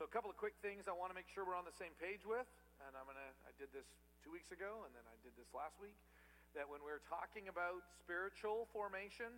[0.00, 1.92] So, a couple of quick things I want to make sure we're on the same
[2.00, 2.48] page with,
[2.88, 3.36] and I'm gonna.
[3.44, 3.84] I did this
[4.24, 6.00] two weeks ago, and then I did this last week.
[6.56, 9.28] That when we're talking about spiritual formation,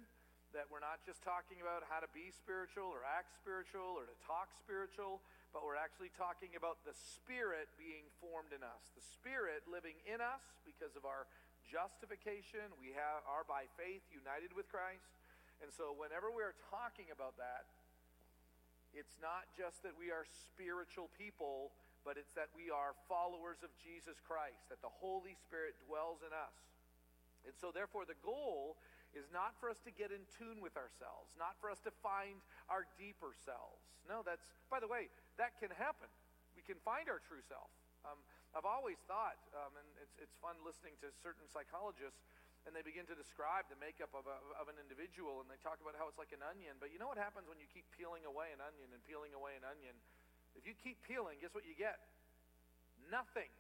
[0.55, 4.15] that we're not just talking about how to be spiritual or act spiritual or to
[4.23, 5.19] talk spiritual,
[5.51, 10.23] but we're actually talking about the Spirit being formed in us, the Spirit living in
[10.23, 11.27] us because of our
[11.67, 12.71] justification.
[12.79, 15.11] We have, are by faith united with Christ.
[15.59, 17.67] And so, whenever we're talking about that,
[18.93, 21.73] it's not just that we are spiritual people,
[22.05, 26.33] but it's that we are followers of Jesus Christ, that the Holy Spirit dwells in
[26.35, 26.57] us.
[27.49, 28.77] And so, therefore, the goal
[29.13, 32.41] is not for us to get in tune with ourselves, not for us to find
[32.73, 33.83] our deeper selves.
[34.09, 36.09] No, that's, by the way, that can happen.
[36.57, 37.69] We can find our true self.
[38.03, 38.19] Um,
[38.53, 42.21] I've always thought, um, and it's, it's fun listening to certain psychologists,
[42.63, 45.83] and they begin to describe the makeup of, a, of an individual, and they talk
[45.83, 46.79] about how it's like an onion.
[46.79, 49.59] But you know what happens when you keep peeling away an onion and peeling away
[49.59, 49.95] an onion?
[50.55, 51.99] If you keep peeling, guess what you get?
[53.11, 53.51] Nothing.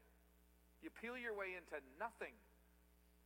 [0.86, 2.34] You peel your way into nothing.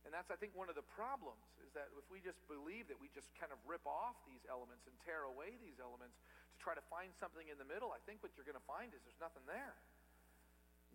[0.05, 2.97] And that's, I think, one of the problems is that if we just believe that
[2.97, 6.73] we just kind of rip off these elements and tear away these elements to try
[6.73, 9.19] to find something in the middle, I think what you're going to find is there's
[9.19, 9.75] nothing there.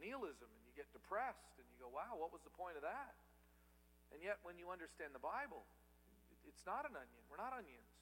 [0.00, 3.12] Nihilism, and you get depressed, and you go, wow, what was the point of that?
[4.12, 5.64] And yet, when you understand the Bible,
[6.44, 7.22] it's not an onion.
[7.32, 7.92] We're not onions.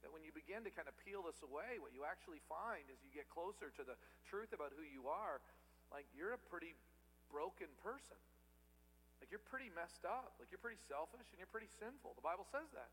[0.00, 3.00] That when you begin to kind of peel this away, what you actually find as
[3.00, 3.96] you get closer to the
[4.28, 5.40] truth about who you are,
[5.88, 6.76] like you're a pretty
[7.32, 8.20] broken person.
[9.20, 10.36] Like you're pretty messed up.
[10.36, 12.12] Like you're pretty selfish and you're pretty sinful.
[12.16, 12.92] The Bible says that.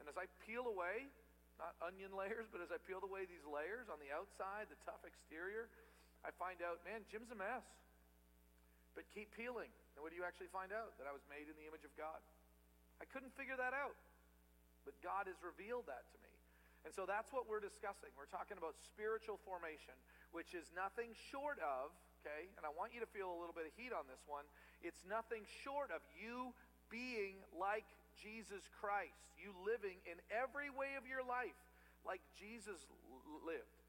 [0.00, 1.08] And as I peel away,
[1.56, 5.00] not onion layers, but as I peel away these layers on the outside, the tough
[5.08, 5.72] exterior,
[6.20, 7.64] I find out, man, Jim's a mess.
[8.92, 9.72] But keep peeling.
[9.96, 10.92] And what do you actually find out?
[11.00, 12.20] That I was made in the image of God.
[13.00, 13.96] I couldn't figure that out.
[14.84, 16.32] But God has revealed that to me.
[16.86, 18.14] And so that's what we're discussing.
[18.14, 19.98] We're talking about spiritual formation,
[20.30, 21.90] which is nothing short of,
[22.22, 24.46] okay, and I want you to feel a little bit of heat on this one,
[24.86, 26.54] it's nothing short of you
[26.86, 31.58] being like Jesus Christ, you living in every way of your life
[32.06, 32.78] like Jesus
[33.42, 33.82] lived.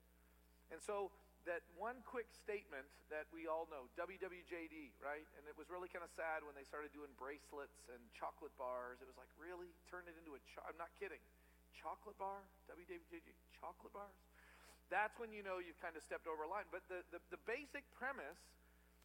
[0.73, 1.13] And so,
[1.47, 5.23] that one quick statement that we all know, WWJD, right?
[5.39, 8.99] And it was really kind of sad when they started doing bracelets and chocolate bars.
[8.99, 9.71] It was like, really?
[9.87, 11.23] Turn it into a cho- I'm not kidding.
[11.73, 12.43] Chocolate bar?
[12.67, 14.17] WWJD, chocolate bars?
[14.91, 16.67] That's when you know you've kind of stepped over a line.
[16.71, 18.39] But the, the, the basic premise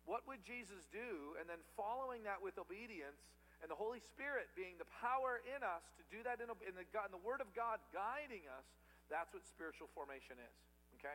[0.05, 1.39] what would Jesus do?
[1.39, 3.23] And then following that with obedience
[3.63, 6.83] and the Holy Spirit being the power in us to do that in, in, the,
[6.83, 8.67] in the Word of God guiding us,
[9.07, 10.57] that's what spiritual formation is.
[10.99, 11.15] Okay?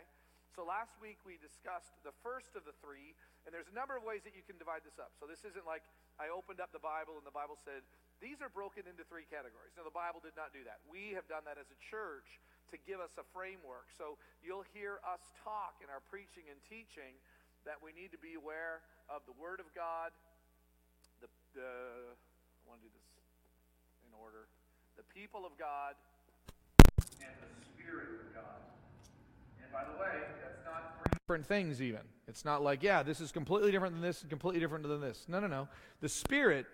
[0.57, 3.13] So last week we discussed the first of the three,
[3.45, 5.13] and there's a number of ways that you can divide this up.
[5.22, 5.85] So this isn't like
[6.18, 7.85] I opened up the Bible and the Bible said,
[8.18, 9.78] these are broken into three categories.
[9.78, 10.81] No, the Bible did not do that.
[10.90, 12.41] We have done that as a church
[12.73, 13.85] to give us a framework.
[14.01, 17.13] So you'll hear us talk in our preaching and teaching
[17.69, 18.81] that we need to be aware
[19.13, 20.09] of the Word of God,
[21.22, 21.69] the, the
[22.18, 23.09] I want to do this
[24.09, 24.50] in order,
[24.97, 25.94] the people of God,
[27.22, 28.76] and the Spirit of God.
[29.72, 32.01] By the way, that's not different things even.
[32.28, 35.25] It's not like, yeah, this is completely different than this and completely different than this.
[35.28, 35.67] No, no, no.
[36.01, 36.66] The Spirit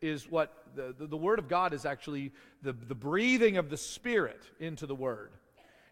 [0.00, 3.76] is what the, the, the, Word of God is actually the, the breathing of the
[3.76, 5.30] Spirit into the Word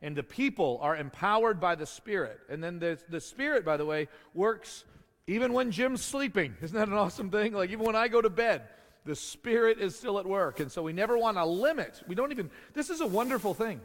[0.02, 2.40] and the people are empowered by the Spirit.
[2.48, 4.84] And then the, the Spirit, by the way, works
[5.26, 6.56] even when Jim's sleeping.
[6.62, 7.52] Isn't that an awesome thing?
[7.52, 8.62] Like, even when I go to bed,
[9.04, 10.60] the Spirit is still at work.
[10.60, 12.02] And so we never want to limit.
[12.06, 13.80] We don't even, this is a wonderful thing.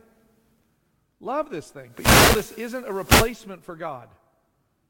[1.25, 1.89] Love this thing.
[1.95, 4.09] But you know, this isn't a replacement for God.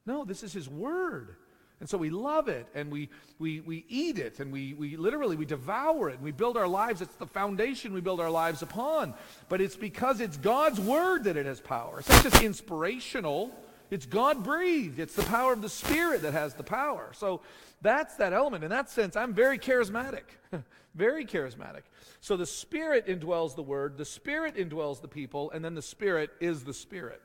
[0.06, 1.38] No, this is His Word.
[1.79, 5.35] And so we love it and we, we, we eat it and we, we literally
[5.35, 7.01] we devour it and we build our lives.
[7.01, 9.13] It's the foundation we build our lives upon.
[9.50, 12.00] But it's because it's God's word that it has power.
[12.00, 13.51] It's not just inspirational.
[13.91, 15.00] It's God breathed.
[15.00, 17.12] It's the power of the Spirit that has the power.
[17.13, 17.41] So
[17.81, 18.63] that's that element.
[18.63, 20.24] In that sense, I'm very charismatic.
[20.95, 21.81] very charismatic.
[22.22, 26.31] So the Spirit indwells the Word, the Spirit indwells the people, and then the Spirit
[26.39, 27.22] is the Spirit.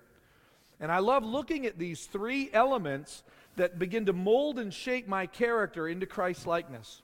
[0.81, 3.23] And I love looking at these three elements
[3.57, 7.03] that begin to mold and shape my character into Christ likeness.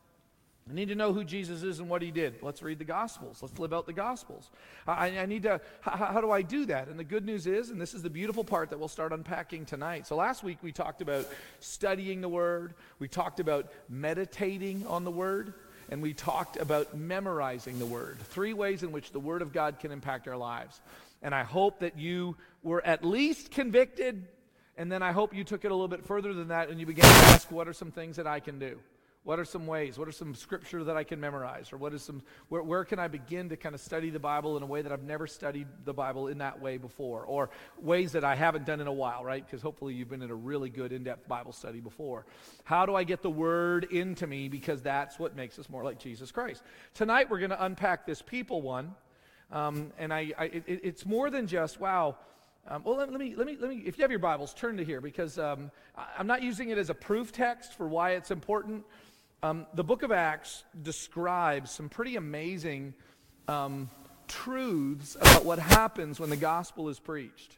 [0.68, 2.42] I need to know who Jesus is and what he did.
[2.42, 3.38] Let's read the Gospels.
[3.40, 4.50] Let's live out the Gospels.
[4.84, 6.88] I, I need to, how, how, do I do that?
[6.88, 9.64] And the good news is, and this is the beautiful part that we'll start unpacking
[9.64, 10.08] tonight.
[10.08, 11.28] So last week we talked about
[11.60, 15.54] studying the Word, we talked about meditating on the Word,
[15.90, 18.18] and we talked about memorizing the Word.
[18.30, 20.80] Three ways in which the Word of God can impact our lives.
[21.22, 24.26] And I hope that you were at least convicted
[24.78, 26.86] and then I hope you took it a little bit further than that and you
[26.86, 28.78] began to ask, what are some things that I can do?
[29.26, 29.98] What are some ways?
[29.98, 31.72] What are some scripture that I can memorize?
[31.72, 34.56] Or what is some, where, where can I begin to kind of study the Bible
[34.56, 37.24] in a way that I've never studied the Bible in that way before?
[37.24, 39.44] Or ways that I haven't done in a while, right?
[39.44, 42.24] Because hopefully you've been in a really good in depth Bible study before.
[42.62, 44.48] How do I get the Word into me?
[44.48, 46.62] Because that's what makes us more like Jesus Christ.
[46.94, 48.94] Tonight we're going to unpack this people one.
[49.50, 52.14] Um, and I, I it, it's more than just, wow,
[52.68, 54.76] um, well, let, let, me, let, me, let me, if you have your Bibles, turn
[54.76, 55.70] to here because um,
[56.18, 58.84] I'm not using it as a proof text for why it's important.
[59.46, 62.94] Um, the book of Acts describes some pretty amazing
[63.46, 63.88] um,
[64.26, 67.56] truths about what happens when the gospel is preached.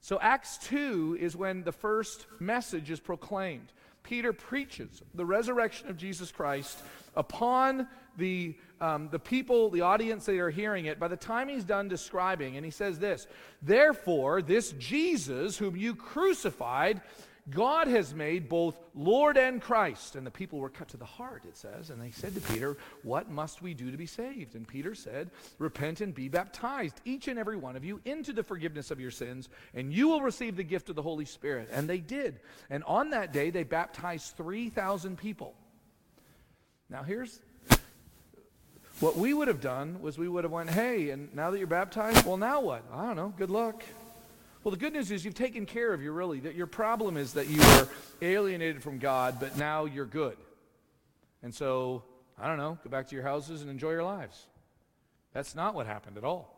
[0.00, 3.72] So, Acts 2 is when the first message is proclaimed.
[4.02, 6.82] Peter preaches the resurrection of Jesus Christ
[7.14, 7.86] upon
[8.16, 10.98] the, um, the people, the audience that are hearing it.
[10.98, 13.28] By the time he's done describing, and he says this
[13.62, 17.00] Therefore, this Jesus, whom you crucified,
[17.50, 20.16] God has made both Lord and Christ.
[20.16, 21.90] And the people were cut to the heart, it says.
[21.90, 24.54] And they said to Peter, What must we do to be saved?
[24.54, 28.42] And Peter said, Repent and be baptized, each and every one of you, into the
[28.42, 31.68] forgiveness of your sins, and you will receive the gift of the Holy Spirit.
[31.72, 32.40] And they did.
[32.70, 35.54] And on that day, they baptized 3,000 people.
[36.90, 37.40] Now, here's
[39.00, 41.66] what we would have done was we would have went, Hey, and now that you're
[41.66, 42.84] baptized, well, now what?
[42.92, 43.32] I don't know.
[43.36, 43.84] Good luck.
[44.64, 47.34] Well, the good news is you've taken care of your really that your problem is
[47.34, 47.88] that you were
[48.20, 50.36] alienated from God, but now you're good.
[51.42, 52.02] And so,
[52.38, 54.46] I don't know, go back to your houses and enjoy your lives.
[55.32, 56.54] That's not what happened at all.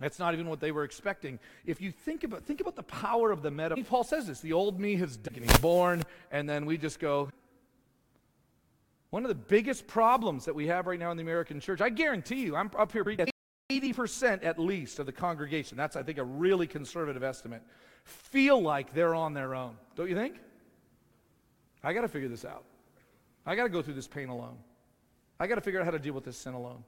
[0.00, 1.38] That's not even what they were expecting.
[1.64, 3.84] If you think about think about the power of the metaphor.
[3.84, 7.30] Paul says this, the old me has he's born, and then we just go.
[9.10, 11.88] One of the biggest problems that we have right now in the American church, I
[11.88, 13.04] guarantee you, I'm up here
[13.68, 17.62] 80% at least of the congregation, that's, I think, a really conservative estimate,
[18.04, 19.76] feel like they're on their own.
[19.96, 20.36] Don't you think?
[21.82, 22.64] I got to figure this out.
[23.44, 24.56] I got to go through this pain alone.
[25.38, 26.82] I got to figure out how to deal with this sin alone.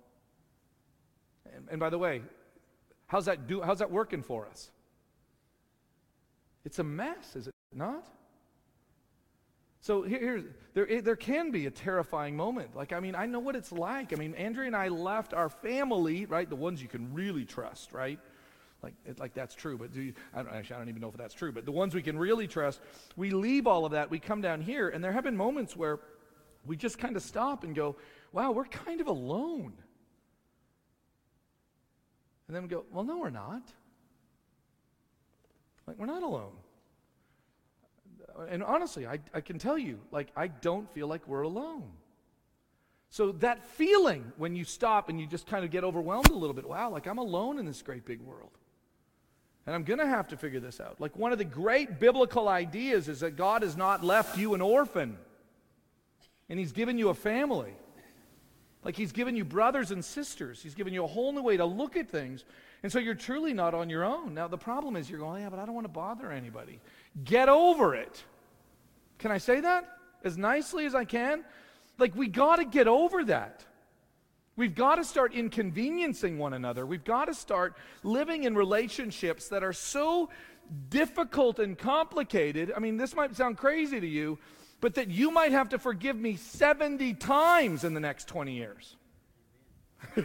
[1.55, 2.23] And, and by the way,
[3.07, 4.71] how's that, do, how's that working for us?
[6.65, 8.07] It's a mess, is it not?
[9.89, 10.45] So here,
[10.75, 12.77] there, there can be a terrifying moment.
[12.77, 14.13] Like, I mean, I know what it's like.
[14.13, 16.47] I mean, Andrea and I left our family, right?
[16.47, 18.19] The ones you can really trust, right?
[18.83, 21.09] Like, it, like that's true, but do you, I don't, actually, I don't even know
[21.09, 21.53] if that's true.
[21.53, 22.83] But the ones we can really trust,
[23.17, 24.11] we leave all of that.
[24.11, 26.01] We come down here, and there have been moments where
[26.67, 27.97] we just kind of stop and go,
[28.33, 29.73] wow, we're kind of alone.
[32.47, 33.63] And then we go, well, no, we're not.
[35.87, 36.53] Like, we're not alone
[38.49, 41.91] and honestly, I, I can tell you, like, I don't feel like we're alone.
[43.11, 46.55] So that feeling when you stop and you just kind of get overwhelmed a little
[46.55, 48.51] bit, wow, like I'm alone in this great big world.
[49.67, 51.01] And I'm going to have to figure this out.
[51.01, 54.61] Like one of the great biblical ideas is that God has not left you an
[54.61, 55.17] orphan.
[56.49, 57.75] And he's given you a family.
[58.85, 60.63] Like he's given you brothers and sisters.
[60.63, 62.45] He's given you a whole new way to look at things.
[62.83, 64.35] And so you're truly not on your own.
[64.35, 66.81] Now the problem is you're going, yeah, but I don't want to bother anybody.
[67.25, 68.23] Get over it.
[69.19, 69.89] Can I say that
[70.25, 71.45] as nicely as I can?
[71.99, 73.65] Like, we got to get over that.
[74.57, 76.85] We've got to start inconveniencing one another.
[76.85, 80.31] We've got to start living in relationships that are so
[80.89, 82.73] difficult and complicated.
[82.77, 84.39] I mean, this might sound crazy to you,
[84.81, 88.97] but that you might have to forgive me 70 times in the next 20 years.
[90.17, 90.23] I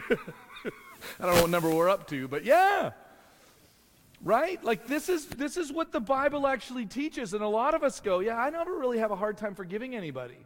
[1.20, 2.92] don't know what number we're up to, but yeah.
[4.24, 4.62] Right?
[4.64, 8.00] Like this is this is what the Bible actually teaches and a lot of us
[8.00, 10.38] go, yeah, I never really have a hard time forgiving anybody.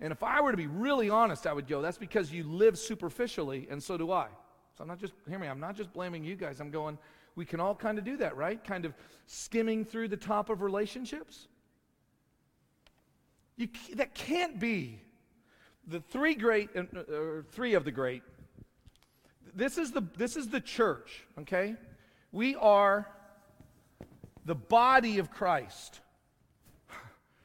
[0.00, 2.78] And if I were to be really honest, I would go, that's because you live
[2.78, 4.28] superficially and so do I.
[4.78, 6.60] So I'm not just hear me, I'm not just blaming you guys.
[6.60, 6.96] I'm going
[7.34, 8.62] we can all kind of do that, right?
[8.62, 8.94] Kind of
[9.26, 11.48] skimming through the top of relationships.
[13.56, 15.00] You, that can't be
[15.86, 18.22] the three great, uh, uh, three of the great.
[19.54, 21.76] This is the this is the church, okay?
[22.32, 23.08] We are
[24.44, 26.00] the body of Christ.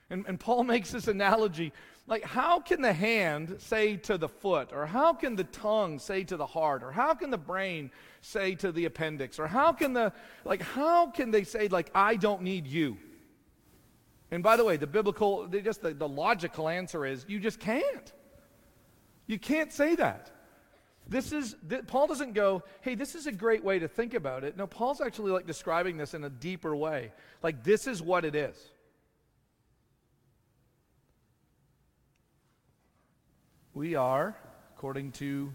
[0.10, 1.74] And, and Paul makes this analogy
[2.08, 6.24] like, how can the hand say to the foot, or how can the tongue say
[6.26, 7.90] to the heart, or how can the brain
[8.22, 10.14] say to the appendix, or how can the,
[10.44, 12.98] like, how can they say, like, I don't need you?
[14.30, 18.14] And by the way, the biblical, just the, the logical answer is you just can't.
[19.26, 20.30] You can't say that.
[21.08, 24.44] This is, th- Paul doesn't go, hey, this is a great way to think about
[24.44, 24.58] it.
[24.58, 27.12] No, Paul's actually like describing this in a deeper way.
[27.44, 28.58] Like, this is what it is.
[33.74, 34.36] We are,
[34.76, 35.52] according to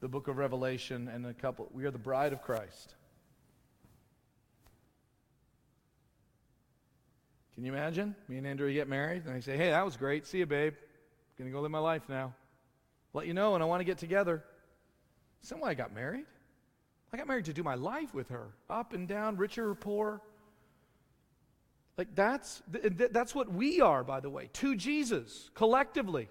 [0.00, 2.94] the book of Revelation and a couple, we are the bride of Christ.
[7.54, 8.14] Can you imagine?
[8.28, 10.26] Me and Andrea get married, and I say, hey, that was great.
[10.26, 10.74] See you, babe.
[11.38, 12.34] Gonna go live my life now.
[13.12, 14.42] Let you know, and I want to get together.
[15.40, 16.26] That's not why I got married.
[17.12, 20.20] I got married to do my life with her, up and down, richer or poor.
[21.98, 22.62] Like that's
[23.12, 26.28] that's what we are, by the way, to Jesus collectively.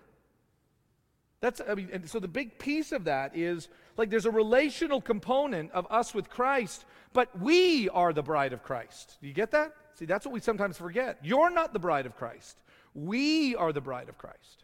[1.42, 5.02] That's I mean, and so the big piece of that is like there's a relational
[5.02, 9.18] component of us with Christ, but we are the bride of Christ.
[9.22, 9.74] Do you get that?
[9.94, 11.20] See, that's what we sometimes forget.
[11.22, 12.58] You're not the bride of Christ.
[12.94, 14.64] We are the bride of Christ.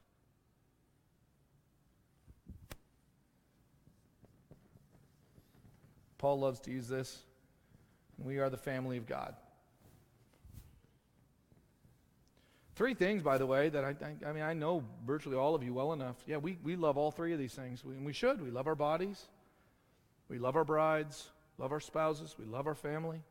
[6.17, 7.23] Paul loves to use this.
[8.17, 9.35] We are the family of God.
[12.75, 15.63] Three things, by the way, that I, I, I, mean, I know virtually all of
[15.63, 16.17] you well enough.
[16.27, 17.85] Yeah, we, we love all three of these things.
[17.85, 18.41] We, and we should.
[18.41, 19.25] We love our bodies,
[20.27, 23.21] we love our brides, love our spouses, we love our family.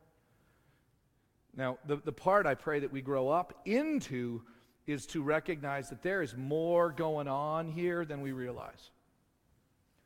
[1.57, 4.43] Now, the, the part I pray that we grow up into
[4.87, 8.91] is to recognize that there is more going on here than we realize.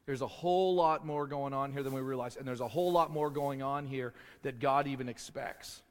[0.09, 2.91] There's a whole lot more going on here than we realize, and there's a whole
[2.91, 5.83] lot more going on here that God even expects.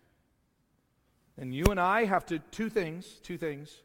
[1.37, 3.83] And you and I have to, two things, two things.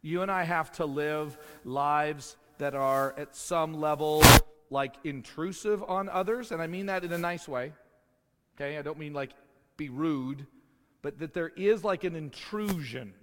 [0.00, 4.22] You and I have to live lives that are at some level
[4.70, 7.72] like intrusive on others, and I mean that in a nice way.
[8.54, 9.32] Okay, I don't mean like
[9.76, 10.46] be rude,
[11.02, 13.14] but that there is like an intrusion.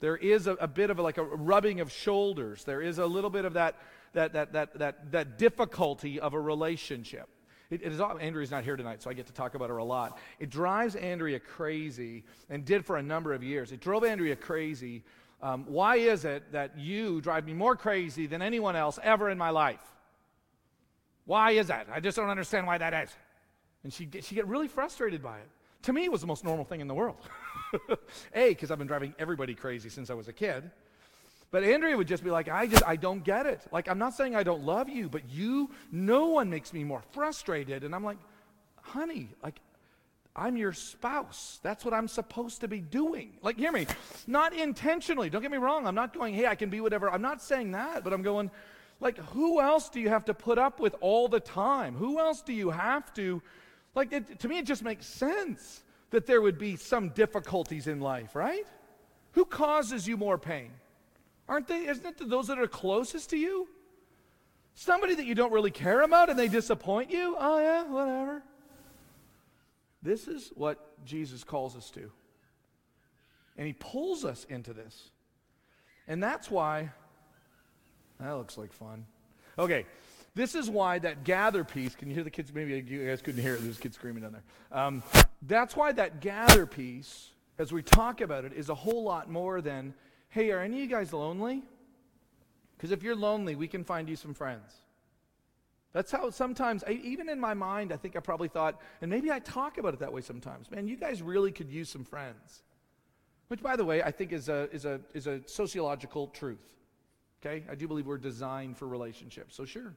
[0.00, 2.64] There is a, a bit of a, like a rubbing of shoulders.
[2.64, 3.76] There is a little bit of that,
[4.12, 7.28] that, that, that, that, that difficulty of a relationship.
[7.70, 9.84] It, it is, Andrea's not here tonight, so I get to talk about her a
[9.84, 10.18] lot.
[10.38, 13.72] It drives Andrea crazy, and did for a number of years.
[13.72, 15.04] It drove Andrea crazy.
[15.40, 19.38] Um, why is it that you drive me more crazy than anyone else ever in
[19.38, 19.80] my life?
[21.24, 21.86] Why is that?
[21.90, 23.10] I just don't understand why that is.
[23.84, 25.48] And she she get really frustrated by it.
[25.82, 27.28] To me, it was the most normal thing in the world.
[28.34, 30.70] a, because I've been driving everybody crazy since I was a kid.
[31.52, 33.60] But Andrea would just be like, I just, I don't get it.
[33.70, 37.02] Like, I'm not saying I don't love you, but you, no one makes me more
[37.12, 37.84] frustrated.
[37.84, 38.16] And I'm like,
[38.80, 39.60] honey, like,
[40.34, 41.60] I'm your spouse.
[41.62, 43.34] That's what I'm supposed to be doing.
[43.42, 43.86] Like, hear me,
[44.26, 45.28] not intentionally.
[45.28, 45.86] Don't get me wrong.
[45.86, 47.10] I'm not going, hey, I can be whatever.
[47.10, 48.50] I'm not saying that, but I'm going,
[48.98, 51.94] like, who else do you have to put up with all the time?
[51.96, 53.42] Who else do you have to,
[53.94, 55.82] like, it, to me, it just makes sense
[56.12, 58.66] that there would be some difficulties in life, right?
[59.32, 60.70] Who causes you more pain?
[61.52, 61.86] Aren't they?
[61.86, 63.68] Isn't it those that are closest to you?
[64.74, 67.36] Somebody that you don't really care about and they disappoint you?
[67.38, 68.42] Oh, yeah, whatever.
[70.02, 72.10] This is what Jesus calls us to.
[73.58, 75.10] And he pulls us into this.
[76.08, 76.88] And that's why,
[78.18, 79.04] that looks like fun.
[79.58, 79.84] Okay,
[80.34, 82.50] this is why that gather piece, can you hear the kids?
[82.54, 83.62] Maybe you guys couldn't hear it.
[83.62, 84.44] There's kids screaming down there.
[84.72, 85.02] Um,
[85.42, 87.28] that's why that gather piece,
[87.58, 89.92] as we talk about it, is a whole lot more than
[90.32, 91.62] Hey, are any of you guys lonely?
[92.74, 94.72] Because if you're lonely, we can find you some friends.
[95.92, 99.30] That's how sometimes, I, even in my mind, I think I probably thought, and maybe
[99.30, 100.70] I talk about it that way sometimes.
[100.70, 102.62] Man, you guys really could use some friends.
[103.48, 106.64] Which, by the way, I think is a, is a, is a sociological truth.
[107.44, 107.64] Okay?
[107.70, 109.54] I do believe we're designed for relationships.
[109.54, 109.94] So, sure.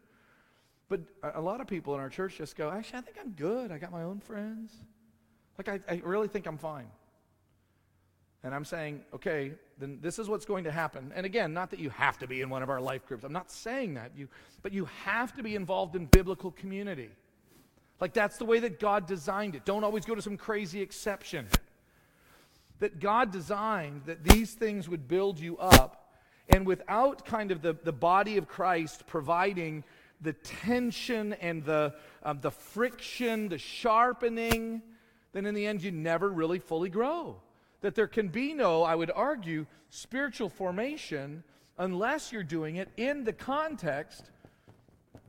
[0.89, 3.32] But a, a lot of people in our church just go, actually, I think I'm
[3.32, 3.72] good.
[3.72, 4.74] I got my own friends.
[5.58, 6.88] Like, I, I really think I'm fine.
[8.44, 11.12] And I'm saying, okay, then this is what's going to happen.
[11.15, 13.24] And again, not that you have to be in one of our life groups.
[13.24, 14.12] I'm not saying that.
[14.15, 14.29] You,
[14.62, 17.10] but you have to be involved in biblical community.
[18.00, 19.65] Like that's the way that God designed it.
[19.65, 21.48] Don't always go to some crazy exception.
[22.79, 26.13] That God designed that these things would build you up.
[26.50, 29.84] And without kind of the, the body of Christ providing
[30.22, 34.82] the tension and the, um, the friction, the sharpening,
[35.34, 37.41] then in the end you never really fully grow
[37.86, 41.44] that there can be no, I would argue, spiritual formation
[41.77, 44.32] unless you're doing it in the context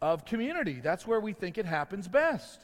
[0.00, 0.80] of community.
[0.82, 2.60] That's where we think it happens best.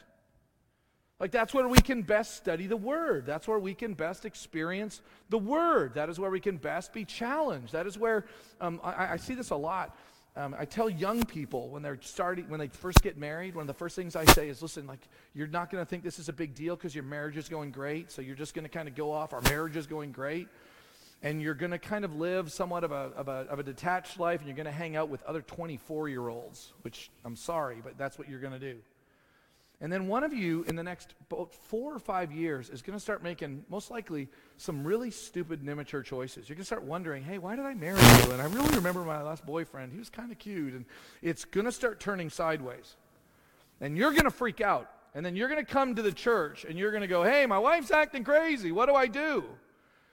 [1.19, 3.27] Like, that's where we can best study the Word.
[3.27, 5.93] That's where we can best experience the Word.
[5.93, 7.71] That is where we can best be challenged.
[7.73, 8.25] That is where
[8.59, 9.95] um, I, I see this a lot.
[10.35, 13.67] Um, I tell young people when they're starting, when they first get married, one of
[13.67, 16.27] the first things I say is, listen, like, you're not going to think this is
[16.27, 18.11] a big deal because your marriage is going great.
[18.11, 20.47] So you're just going to kind of go off, our marriage is going great.
[21.21, 24.19] And you're going to kind of live somewhat of a, of, a, of a detached
[24.19, 27.77] life and you're going to hang out with other 24 year olds, which I'm sorry,
[27.81, 28.79] but that's what you're going to do.
[29.83, 33.01] And then one of you in the next four or five years is going to
[33.01, 36.47] start making, most likely, some really stupid, immature choices.
[36.47, 38.31] You're going to start wondering, hey, why did I marry you?
[38.31, 39.91] And I really remember my last boyfriend.
[39.91, 40.73] He was kind of cute.
[40.73, 40.85] And
[41.21, 42.95] it's going to start turning sideways.
[43.81, 44.89] And you're going to freak out.
[45.15, 47.45] And then you're going to come to the church and you're going to go, hey,
[47.45, 48.71] my wife's acting crazy.
[48.71, 49.43] What do I do?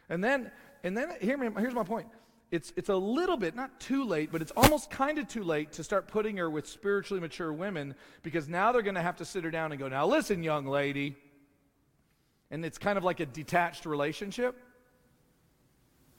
[0.09, 0.50] And then,
[0.83, 2.09] and then, here's my point.
[2.50, 5.73] It's, it's a little bit, not too late, but it's almost kind of too late
[5.73, 9.25] to start putting her with spiritually mature women because now they're going to have to
[9.25, 11.16] sit her down and go, Now, listen, young lady.
[12.50, 14.57] And it's kind of like a detached relationship.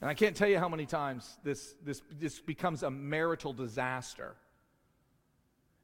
[0.00, 4.34] And I can't tell you how many times this, this, this becomes a marital disaster.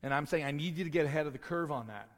[0.02, 2.09] And I'm saying, I need you to get ahead of the curve on that.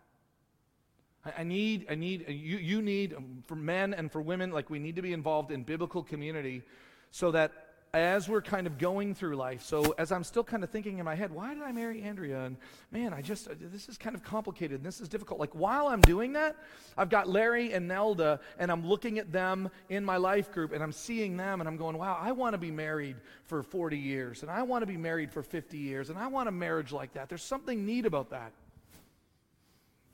[1.36, 4.78] I, need, I need, you, you need, um, for men and for women, like we
[4.78, 6.62] need to be involved in biblical community
[7.10, 7.52] so that
[7.92, 11.04] as we're kind of going through life, so as I'm still kind of thinking in
[11.04, 12.44] my head, why did I marry Andrea?
[12.44, 12.56] And
[12.92, 15.40] man, I just, this is kind of complicated and this is difficult.
[15.40, 16.56] Like while I'm doing that,
[16.96, 20.82] I've got Larry and Nelda, and I'm looking at them in my life group, and
[20.82, 23.16] I'm seeing them, and I'm going, wow, I want to be married
[23.46, 26.48] for 40 years, and I want to be married for 50 years, and I want
[26.48, 27.28] a marriage like that.
[27.28, 28.52] There's something neat about that.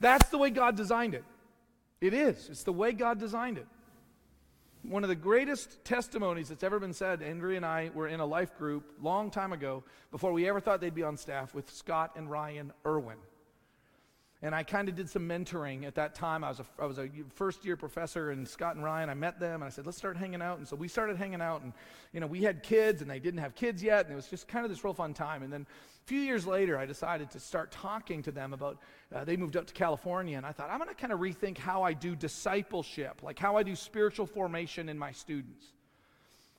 [0.00, 1.24] That's the way God designed it.
[2.00, 2.48] It is.
[2.50, 3.66] It's the way God designed it
[4.88, 7.22] one of the greatest testimonies that's ever been said.
[7.22, 10.80] Andrea and I were in a life group long time ago before we ever thought
[10.80, 13.16] they'd be on staff with Scott and Ryan Irwin.
[14.46, 16.44] And I kind of did some mentoring at that time.
[16.44, 19.40] I was, a, I was a first year professor, and Scott and Ryan, I met
[19.40, 20.58] them, and I said, let's start hanging out.
[20.58, 21.72] And so we started hanging out, and,
[22.12, 24.46] you know, we had kids, and they didn't have kids yet, and it was just
[24.46, 25.42] kind of this real fun time.
[25.42, 28.78] And then a few years later, I decided to start talking to them about,
[29.12, 31.58] uh, they moved up to California, and I thought, I'm going to kind of rethink
[31.58, 35.66] how I do discipleship, like how I do spiritual formation in my students.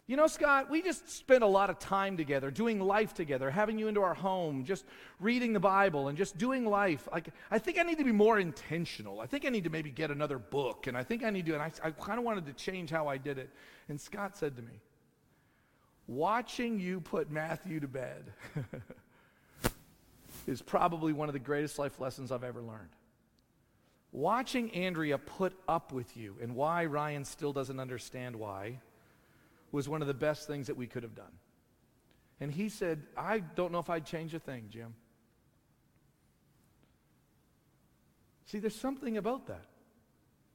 [0.08, 3.78] You know, Scott, we just spent a lot of time together, doing life together, having
[3.78, 4.86] you into our home, just
[5.20, 7.10] reading the Bible and just doing life.
[7.12, 9.20] Like, I think I need to be more intentional.
[9.20, 11.54] I think I need to maybe get another book, and I think I need to,
[11.56, 13.50] and I, I kind of wanted to change how I did it.
[13.90, 14.80] And Scott said to me,
[16.08, 18.32] Watching you put Matthew to bed
[20.48, 22.92] is probably one of the greatest life lessons I've ever learned.
[24.14, 28.80] Watching Andrea put up with you and why Ryan still doesn't understand why
[29.72, 31.32] was one of the best things that we could have done.
[32.40, 34.94] And he said, I don't know if I'd change a thing, Jim.
[38.46, 39.66] See, there's something about that.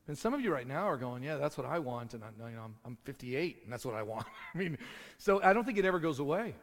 [0.09, 2.15] And some of you right now are going, yeah, that's what I want.
[2.15, 4.27] And I, you know, I'm, I'm 58, and that's what I want.
[4.55, 4.79] I mean,
[5.19, 6.55] so I don't think it ever goes away.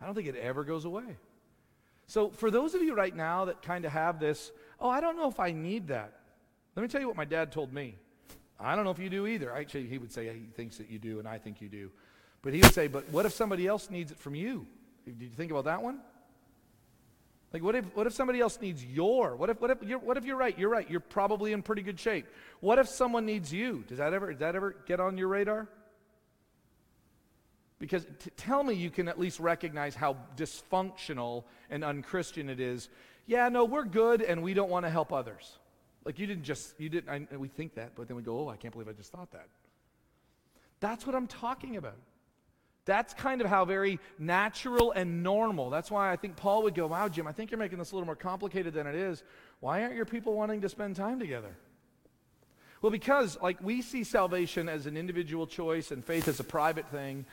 [0.00, 1.16] I don't think it ever goes away.
[2.06, 5.16] So for those of you right now that kind of have this, oh, I don't
[5.16, 6.12] know if I need that.
[6.76, 7.96] Let me tell you what my dad told me.
[8.58, 9.54] I don't know if you do either.
[9.54, 11.90] Actually, he would say he thinks that you do, and I think you do.
[12.42, 14.66] But he would say, but what if somebody else needs it from you?
[15.04, 15.98] Did you think about that one?
[17.52, 19.36] Like, what if, what if somebody else needs your?
[19.36, 20.58] What if, what, if you're, what if you're right?
[20.58, 20.90] You're right.
[20.90, 22.26] You're probably in pretty good shape.
[22.60, 23.84] What if someone needs you?
[23.86, 25.68] Does that ever, does that ever get on your radar?
[27.78, 32.88] Because t- tell me you can at least recognize how dysfunctional and unchristian it is.
[33.26, 35.58] Yeah, no, we're good and we don't want to help others.
[36.04, 38.48] Like you didn't just, you didn't, I, we think that, but then we go, oh,
[38.48, 39.48] I can't believe I just thought that.
[40.80, 41.96] That's what I'm talking about.
[42.84, 45.70] That's kind of how very natural and normal.
[45.70, 47.94] That's why I think Paul would go, wow, Jim, I think you're making this a
[47.94, 49.22] little more complicated than it is.
[49.60, 51.56] Why aren't your people wanting to spend time together?
[52.82, 56.86] Well, because like we see salvation as an individual choice and faith as a private
[56.90, 57.24] thing,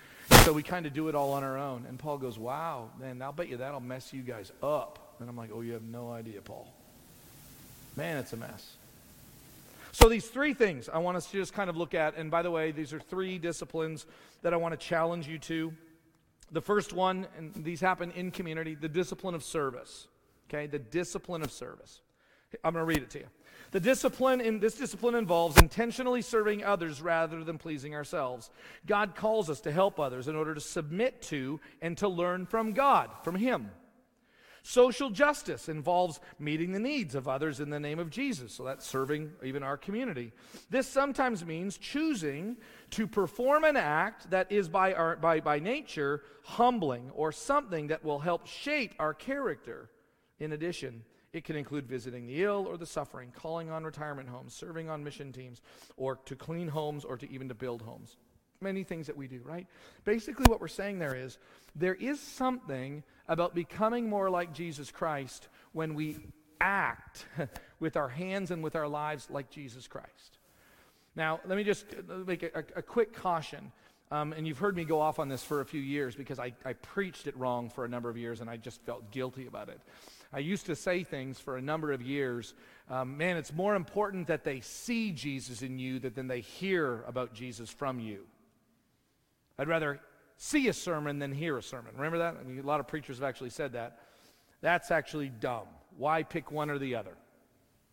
[0.46, 1.86] so we kind of do it all on our own.
[1.90, 5.18] And Paul goes, wow, man, I'll bet you that'll mess you guys up.
[5.20, 6.74] And I'm like, oh, you have no idea, Paul.
[7.96, 8.76] Man, it's a mess.
[9.94, 12.16] So, these three things I want us to just kind of look at.
[12.16, 14.06] And by the way, these are three disciplines
[14.42, 15.74] that I want to challenge you to.
[16.52, 20.08] The first one, and these happen in community, the discipline of service.
[20.50, 22.02] Okay, the discipline of service.
[22.64, 23.28] I'm going to read it to you.
[23.72, 28.50] The discipline in this discipline involves intentionally serving others rather than pleasing ourselves.
[28.86, 32.74] God calls us to help others in order to submit to and to learn from
[32.74, 33.72] God, from Him.
[34.64, 38.54] Social justice involves meeting the needs of others in the name of Jesus.
[38.54, 40.34] So that's serving even our community.
[40.70, 42.58] This sometimes means choosing
[42.92, 48.04] to perform an act that is by, our, by, by nature humbling or something that
[48.04, 49.90] will help shape our character.
[50.40, 54.54] In addition, it can include visiting the ill or the suffering, calling on retirement homes,
[54.54, 55.62] serving on mission teams,
[55.98, 58.18] or to clean homes or to even to build homes.
[58.62, 59.66] Many things that we do, right?
[60.06, 61.38] Basically, what we're saying there is
[61.76, 66.18] there is something about becoming more like Jesus Christ when we
[66.60, 67.26] act
[67.80, 70.38] with our hands and with our lives like Jesus Christ.
[71.16, 71.86] Now, let me just
[72.26, 73.72] make a, a quick caution.
[74.12, 76.54] Um, and you've heard me go off on this for a few years because I,
[76.66, 79.70] I preached it wrong for a number of years and I just felt guilty about
[79.70, 79.80] it.
[80.34, 82.54] I used to say things for a number of years.
[82.90, 87.34] Um, man, it's more important that they see Jesus in you than they hear about
[87.34, 88.26] Jesus from you.
[89.58, 90.00] I'd rather
[90.38, 91.94] see a sermon than hear a sermon.
[91.96, 92.38] Remember that?
[92.40, 94.00] I mean, a lot of preachers have actually said that.
[94.62, 95.68] That's actually dumb.
[95.98, 97.16] Why pick one or the other?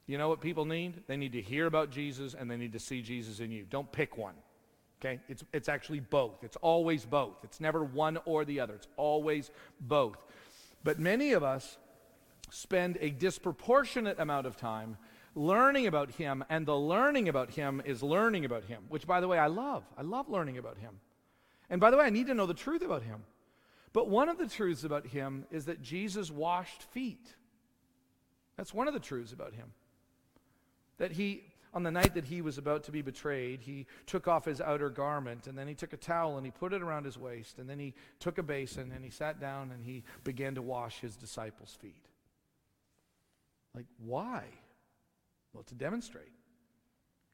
[0.07, 1.03] You know what people need?
[1.07, 3.67] They need to hear about Jesus and they need to see Jesus in you.
[3.69, 4.35] Don't pick one.
[5.01, 5.21] Okay?
[5.29, 6.43] It's, it's actually both.
[6.43, 7.37] It's always both.
[7.45, 8.75] It's never one or the other.
[8.75, 10.17] It's always both.
[10.83, 11.77] But many of us
[12.51, 14.97] spend a disproportionate amount of time
[15.35, 19.29] learning about him, and the learning about him is learning about him, which, by the
[19.29, 19.85] way, I love.
[19.97, 20.99] I love learning about him.
[21.71, 23.23] And by the way, I need to know the truth about him.
[23.93, 27.35] But one of the truths about him is that Jesus washed feet.
[28.57, 29.73] That's one of the truths about him.
[30.99, 34.45] That he, on the night that he was about to be betrayed, he took off
[34.45, 37.17] his outer garment and then he took a towel and he put it around his
[37.17, 40.63] waist and then he took a basin and he sat down and he began to
[40.63, 42.07] wash his disciples' feet.
[43.75, 44.45] Like, why?
[45.53, 46.33] Well, to demonstrate,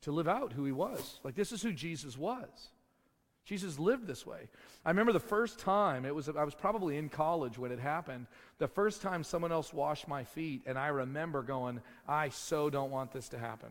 [0.03, 1.21] to live out who he was.
[1.25, 2.69] Like, this is who Jesus was.
[3.45, 4.49] Jesus lived this way.
[4.85, 8.27] I remember the first time, it was, I was probably in college when it happened,
[8.59, 12.91] the first time someone else washed my feet, and I remember going, I so don't
[12.91, 13.69] want this to happen.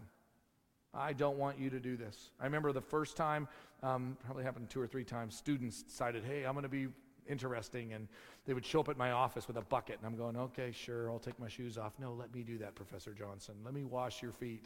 [0.94, 2.30] I don't want you to do this.
[2.40, 3.48] I remember the first time,
[3.82, 6.88] um, probably happened two or three times, students decided, hey, I'm going to be
[7.28, 7.94] interesting.
[7.94, 8.08] And
[8.46, 9.98] they would show up at my office with a bucket.
[9.98, 11.94] And I'm going, okay, sure, I'll take my shoes off.
[12.00, 13.56] No, let me do that, Professor Johnson.
[13.66, 14.66] Let me wash your feet.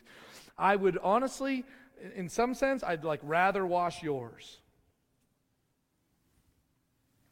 [0.58, 1.64] I would honestly,
[2.16, 4.58] in some sense, I'd like rather wash yours.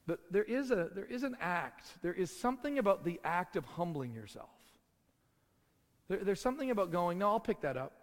[0.08, 1.88] But there is, a, there is an act.
[2.02, 4.50] There is something about the act of humbling yourself.
[6.08, 7.94] There, there's something about going, no, I'll pick that up.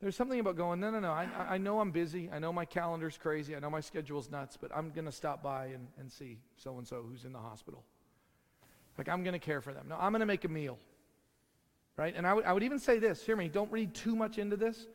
[0.00, 2.30] There's something about going, no, no, no, I, I know I'm busy.
[2.32, 3.54] I know my calendar's crazy.
[3.54, 6.78] I know my schedule's nuts, but I'm going to stop by and, and see so
[6.78, 7.84] and so who's in the hospital.
[8.96, 9.86] Like, I'm going to care for them.
[9.88, 10.78] No, I'm going to make a meal.
[11.96, 12.14] Right?
[12.16, 14.86] And I, I would even say this hear me, don't read too much into this,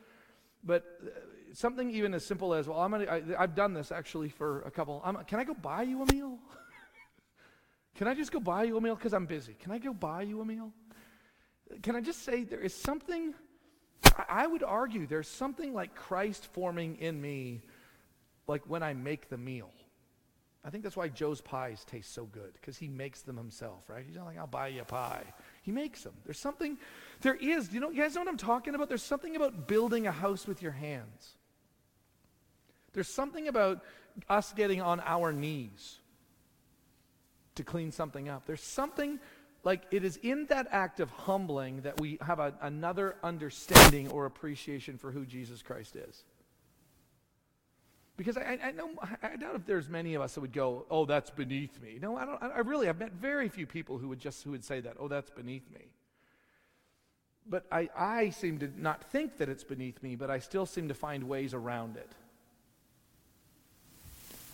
[0.64, 1.10] but uh,
[1.58, 4.72] something even as simple as, well, I'm gonna, I, I've done this actually for a
[4.72, 5.02] couple.
[5.04, 6.38] I'm, can I go buy you a meal?
[7.96, 8.96] can I just go buy you a meal?
[8.96, 9.56] Because I'm busy.
[9.60, 10.72] Can I go buy you a meal?
[11.82, 13.34] Can I just say there is something
[14.30, 17.62] I would argue there's something like Christ forming in me,
[18.48, 19.72] like when I make the meal.
[20.64, 24.04] I think that's why Joe's pies taste so good, because he makes them himself, right?
[24.06, 25.24] He's not like, I'll buy you a pie.
[25.62, 26.14] He makes them.
[26.24, 26.78] There's something,
[27.22, 28.90] there is, you know, you guys know what I'm talking about?
[28.90, 31.38] There's something about building a house with your hands.
[32.96, 33.84] There's something about
[34.30, 36.00] us getting on our knees
[37.56, 38.46] to clean something up.
[38.46, 39.20] There's something
[39.66, 44.26] like it is in that act of humbling that we have a, another understanding or
[44.26, 46.24] appreciation for who Jesus Christ is.
[48.16, 51.06] Because I, I, know, I doubt if there's many of us that would go, oh,
[51.06, 51.98] that's beneath me.
[52.02, 54.64] No, I don't, I really, I've met very few people who would just, who would
[54.64, 55.82] say that, oh, that's beneath me.
[57.46, 60.88] But I, I seem to not think that it's beneath me, but I still seem
[60.88, 62.10] to find ways around it.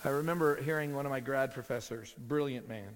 [0.04, 2.90] I remember hearing one of my grad professors, brilliant man,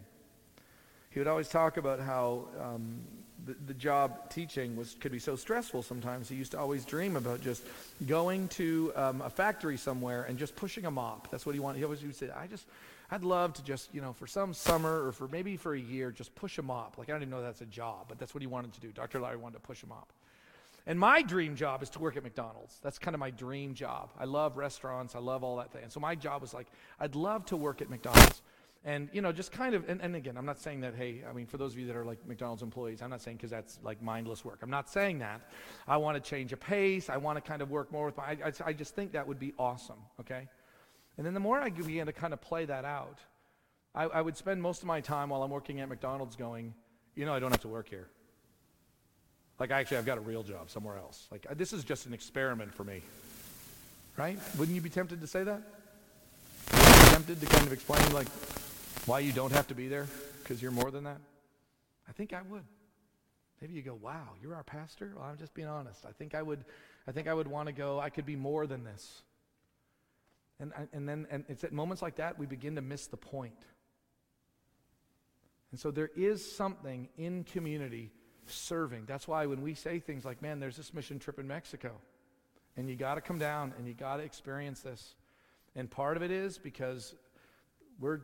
[1.12, 3.00] he would always talk about how um,
[3.46, 6.28] the, the job teaching was could be so stressful sometimes.
[6.28, 7.64] He used to always dream about just
[8.08, 11.30] going to um, a factory somewhere and just pushing a mop.
[11.30, 11.78] That's what he wanted.
[11.78, 12.66] He always would say, "I just,
[13.12, 16.12] I'd love to just, you know, for some summer or for maybe for a year,
[16.12, 16.98] just push a mop.
[16.98, 18.92] Like I don't even know that's a job, but that's what he wanted to do.
[18.92, 19.20] Dr.
[19.20, 20.12] Larry wanted to push a mop.
[20.88, 22.80] And my dream job is to work at McDonald's.
[22.84, 24.12] That's kind of my dream job.
[24.20, 25.16] I love restaurants.
[25.16, 25.82] I love all that thing.
[25.84, 26.68] And so my job was like,
[27.00, 28.42] I'd love to work at McDonald's.
[28.88, 31.34] And, you know, just kind of, and, and again, I'm not saying that, hey, I
[31.34, 33.80] mean, for those of you that are like McDonald's employees, I'm not saying because that's
[33.82, 34.60] like mindless work.
[34.62, 35.42] I'm not saying that.
[35.88, 37.10] I want to change a pace.
[37.10, 39.28] I want to kind of work more with my, I, I, I just think that
[39.28, 40.48] would be awesome, okay?
[41.18, 43.18] And then the more I began to kind of play that out,
[43.96, 46.76] I, I would spend most of my time while I'm working at McDonald's going,
[47.16, 48.10] you know, I don't have to work here.
[49.60, 51.28] Like, actually, I've got a real job somewhere else.
[51.32, 53.02] Like, this is just an experiment for me.
[54.18, 54.38] Right?
[54.58, 55.62] Wouldn't you be tempted to say that?
[56.68, 58.28] tempted to kind of explain, like,
[59.06, 60.08] why you don't have to be there?
[60.42, 61.20] Because you're more than that?
[62.10, 62.64] I think I would.
[63.62, 65.14] Maybe you go, wow, you're our pastor?
[65.16, 66.06] Well, I'm just being honest.
[66.06, 66.66] I think I would,
[67.08, 69.22] I think I would want to go, I could be more than this.
[70.60, 73.66] And, and then and it's at moments like that we begin to miss the point.
[75.72, 78.12] And so there is something in community
[78.52, 79.06] serving.
[79.06, 81.92] That's why when we say things like, man, there's this mission trip in Mexico,
[82.78, 85.16] and you got to come down and you got to experience this.
[85.76, 87.16] And part of it is because
[88.00, 88.22] we're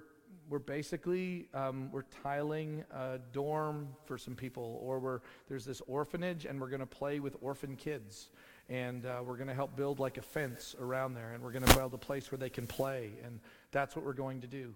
[0.50, 6.46] we're basically um, we're tiling a dorm for some people or we're there's this orphanage
[6.46, 8.30] and we're going to play with orphan kids
[8.70, 11.66] and uh, we're going to help build like a fence around there and we're going
[11.66, 13.40] to build a place where they can play and
[13.72, 14.74] that's what we're going to do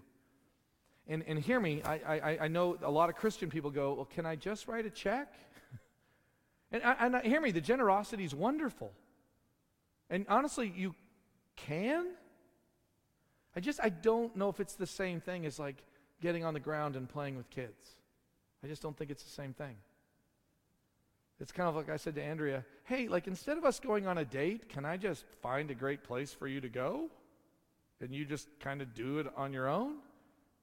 [1.08, 4.04] and, and hear me I, I, I know a lot of christian people go well
[4.04, 5.32] can i just write a check
[6.72, 8.92] and, and hear me the generosity is wonderful
[10.10, 10.94] and honestly you
[11.56, 12.06] can
[13.56, 15.82] I just, I don't know if it's the same thing as like
[16.20, 17.96] getting on the ground and playing with kids.
[18.62, 19.76] I just don't think it's the same thing.
[21.40, 24.18] It's kind of like I said to Andrea, hey, like instead of us going on
[24.18, 27.08] a date, can I just find a great place for you to go?
[28.00, 29.96] And you just kind of do it on your own?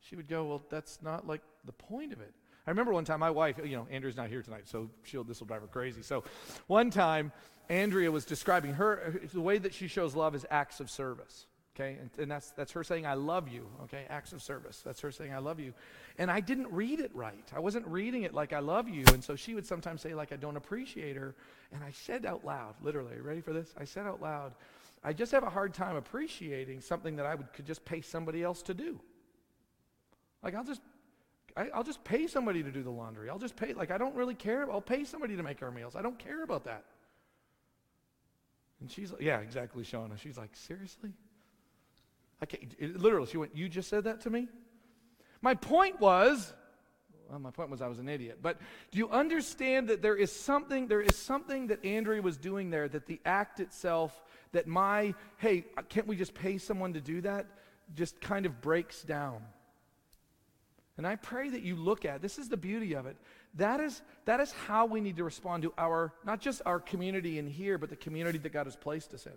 [0.09, 2.33] She would go, well, that's not like the point of it.
[2.65, 5.39] I remember one time my wife, you know, Andrea's not here tonight, so she'll, this
[5.39, 6.01] will drive her crazy.
[6.01, 6.23] So
[6.67, 7.31] one time,
[7.69, 11.45] Andrea was describing her, the way that she shows love is acts of service.
[11.75, 13.67] Okay, and, and, that's, that's her saying, I love you.
[13.85, 14.81] Okay, acts of service.
[14.85, 15.73] That's her saying, I love you.
[16.19, 17.49] And I didn't read it right.
[17.55, 19.03] I wasn't reading it like I love you.
[19.11, 21.33] And so she would sometimes say, like, I don't appreciate her.
[21.71, 23.73] And I said out loud, literally, ready for this?
[23.75, 24.53] I said out loud,
[25.03, 28.43] I just have a hard time appreciating something that I would, could just pay somebody
[28.43, 28.99] else to do.
[30.43, 30.81] Like, I'll just
[31.55, 33.29] I, will just pay somebody to do the laundry.
[33.29, 34.69] I'll just pay, like, I don't really care.
[34.71, 35.95] I'll pay somebody to make our meals.
[35.95, 36.83] I don't care about that.
[38.81, 40.17] And she's like, yeah, exactly, Shauna.
[40.17, 41.11] She's like, seriously?
[42.41, 44.47] I can't, it, literally, she went, You just said that to me?
[45.41, 46.53] My point was,
[47.29, 48.39] well, my point was I was an idiot.
[48.41, 48.57] But
[48.91, 52.87] do you understand that there is something, there is something that Andrea was doing there,
[52.89, 57.45] that the act itself, that my, hey, can't we just pay someone to do that,
[57.95, 59.41] just kind of breaks down.
[60.97, 63.17] And I pray that you look at this is the beauty of it.
[63.55, 67.39] That is, that is how we need to respond to our, not just our community
[67.39, 69.33] in here, but the community that God has placed us in.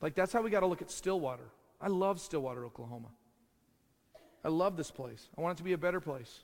[0.00, 1.50] Like, that's how we got to look at Stillwater.
[1.80, 3.08] I love Stillwater, Oklahoma.
[4.44, 5.28] I love this place.
[5.36, 6.40] I want it to be a better place.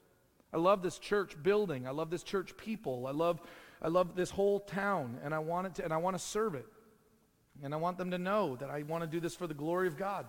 [0.53, 1.87] I love this church building.
[1.87, 3.07] I love this church people.
[3.07, 3.41] I love,
[3.83, 6.55] I love this whole town, and I want it to, and I want to serve
[6.55, 6.67] it.
[7.63, 9.89] And I want them to know that I want to do this for the glory
[9.89, 10.27] of God.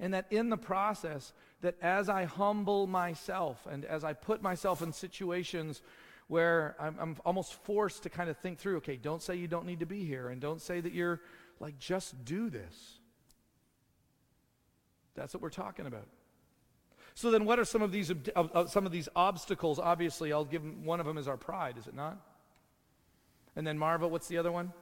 [0.00, 1.32] And that in the process,
[1.64, 5.82] that as I humble myself and as I put myself in situations
[6.28, 9.66] where I'm, I'm almost forced to kind of think through, okay, don't say you don't
[9.66, 11.20] need to be here, and don't say that you're
[11.60, 12.98] like, just do this.
[15.14, 16.06] That's what we're talking about.
[17.14, 19.78] So then, what are some of these uh, some of these obstacles?
[19.78, 22.18] Obviously, I'll give them, one of them is our pride, is it not?
[23.54, 24.72] And then Marva, what's the other one?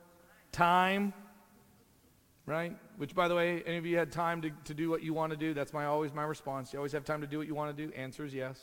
[0.50, 1.12] Time.
[2.44, 2.76] Right?
[2.96, 5.31] Which, by the way, any of you had time to, to do what you want
[5.31, 5.55] to do?
[5.55, 6.72] That's my always my response.
[6.72, 7.92] You always have time to do what you want to do?
[7.94, 8.61] Answer is yes.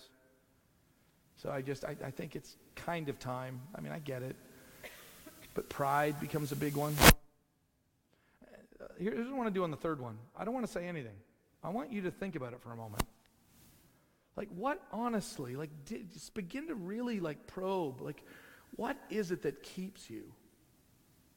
[1.37, 3.61] So I just I, I think it's kind of time.
[3.73, 4.35] I mean, I get it.
[5.53, 6.93] But pride becomes a big one
[8.81, 10.17] uh, here's what I want to do on the third one.
[10.37, 11.15] I don't want to say anything.
[11.63, 13.03] I want you to think about it for a moment.
[14.35, 18.01] Like, what honestly, like, did, just begin to really, like, probe.
[18.01, 18.23] Like,
[18.75, 20.31] what is it that keeps you?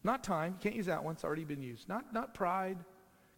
[0.05, 0.53] Not time.
[0.53, 1.15] You can't use that one.
[1.15, 1.89] It's already been used.
[1.89, 2.79] Not, not pride.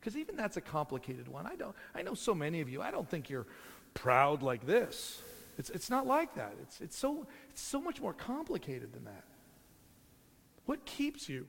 [0.00, 1.46] Because even that's a complicated one.
[1.46, 2.82] I, don't, I know so many of you.
[2.82, 3.46] I don't think you're
[3.94, 5.22] proud like this.
[5.58, 6.54] It's, it's not like that.
[6.62, 9.24] It's, it's, so, it's so much more complicated than that.
[10.66, 11.46] What keeps you?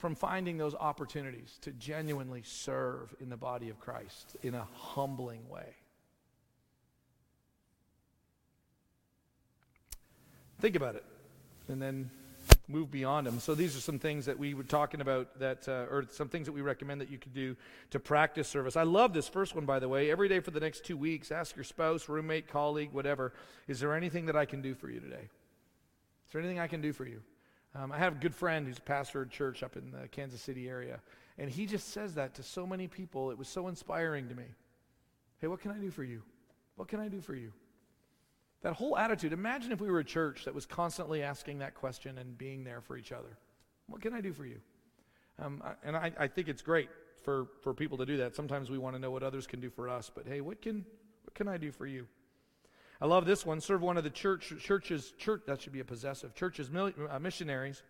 [0.00, 5.46] from finding those opportunities to genuinely serve in the body of Christ in a humbling
[5.46, 5.76] way.
[10.58, 11.04] Think about it
[11.68, 12.10] and then
[12.70, 13.40] move beyond them.
[13.40, 16.46] So these are some things that we were talking about that, uh, or some things
[16.46, 17.56] that we recommend that you could do
[17.90, 18.76] to practice service.
[18.76, 20.10] I love this first one, by the way.
[20.10, 23.32] Every day for the next two weeks, ask your spouse, roommate, colleague, whatever,
[23.68, 25.28] is there anything that I can do for you today?
[26.26, 27.20] Is there anything I can do for you?
[27.74, 30.40] Um, I have a good friend who's a pastor at church up in the Kansas
[30.40, 31.00] City area,
[31.38, 33.30] and he just says that to so many people.
[33.30, 34.46] It was so inspiring to me.
[35.40, 36.22] Hey, what can I do for you?
[36.76, 37.52] What can I do for you?
[38.62, 39.32] That whole attitude.
[39.32, 42.80] Imagine if we were a church that was constantly asking that question and being there
[42.80, 43.38] for each other.
[43.86, 44.60] What can I do for you?
[45.38, 46.90] Um, and I, I think it's great
[47.22, 48.36] for, for people to do that.
[48.36, 50.84] Sometimes we want to know what others can do for us, but hey, what can,
[51.24, 52.06] what can I do for you?
[53.00, 53.60] I love this one.
[53.62, 57.82] Serve one of the church churches church that should be a possessive churches uh, missionaries.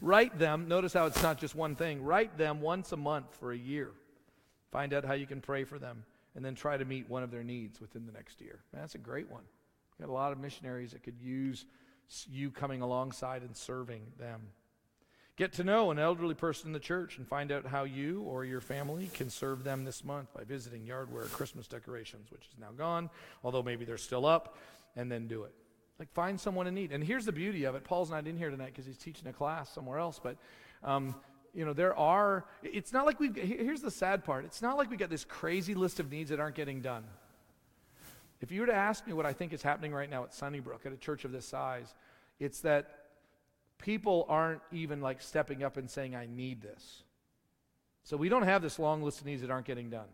[0.00, 0.68] Write them.
[0.68, 2.00] Notice how it's not just one thing.
[2.00, 3.90] Write them once a month for a year.
[4.70, 6.04] Find out how you can pray for them,
[6.36, 8.60] and then try to meet one of their needs within the next year.
[8.72, 9.42] Man, that's a great one.
[10.04, 11.64] Got a lot of missionaries that could use
[12.30, 14.42] you coming alongside and serving them.
[15.36, 18.44] Get to know an elderly person in the church and find out how you or
[18.44, 22.68] your family can serve them this month by visiting Yardware Christmas decorations, which is now
[22.76, 23.08] gone,
[23.42, 24.58] although maybe they're still up,
[24.94, 25.54] and then do it.
[25.98, 26.92] Like find someone in need.
[26.92, 27.82] And here's the beauty of it.
[27.82, 30.36] Paul's not in here tonight because he's teaching a class somewhere else, but
[30.82, 31.14] um,
[31.54, 32.44] you know there are.
[32.62, 34.44] It's not like we've, Here's the sad part.
[34.44, 37.04] It's not like we got this crazy list of needs that aren't getting done.
[38.44, 40.84] If you were to ask me what I think is happening right now at Sunnybrook
[40.84, 41.94] at a church of this size,
[42.38, 42.90] it's that
[43.78, 47.04] people aren't even like stepping up and saying, I need this.
[48.02, 50.08] So we don't have this long list of needs that aren't getting done.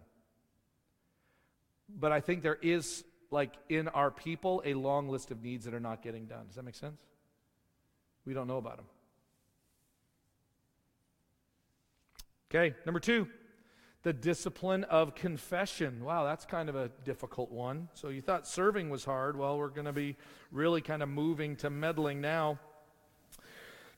[1.88, 5.74] But I think there is, like, in our people, a long list of needs that
[5.74, 6.46] are not getting done.
[6.46, 7.00] Does that make sense?
[8.24, 8.86] We don't know about them.
[12.48, 13.26] Okay, number two.
[14.02, 16.04] The discipline of confession.
[16.04, 17.88] Wow, that's kind of a difficult one.
[17.94, 19.36] So you thought serving was hard.
[19.36, 20.16] Well, we're going to be
[20.50, 22.58] really kind of moving to meddling now.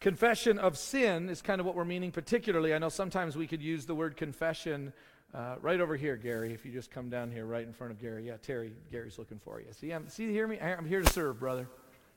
[0.01, 2.75] Confession of sin is kind of what we're meaning, particularly.
[2.75, 4.93] I know sometimes we could use the word confession
[5.35, 8.01] uh, right over here, Gary, if you just come down here right in front of
[8.01, 8.27] Gary.
[8.27, 9.67] Yeah, Terry, Gary's looking for you.
[9.71, 10.59] See, I'm, see, hear me?
[10.61, 11.69] I'm here to serve, brother.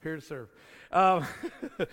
[0.03, 0.49] Here to serve.
[0.91, 1.25] Um,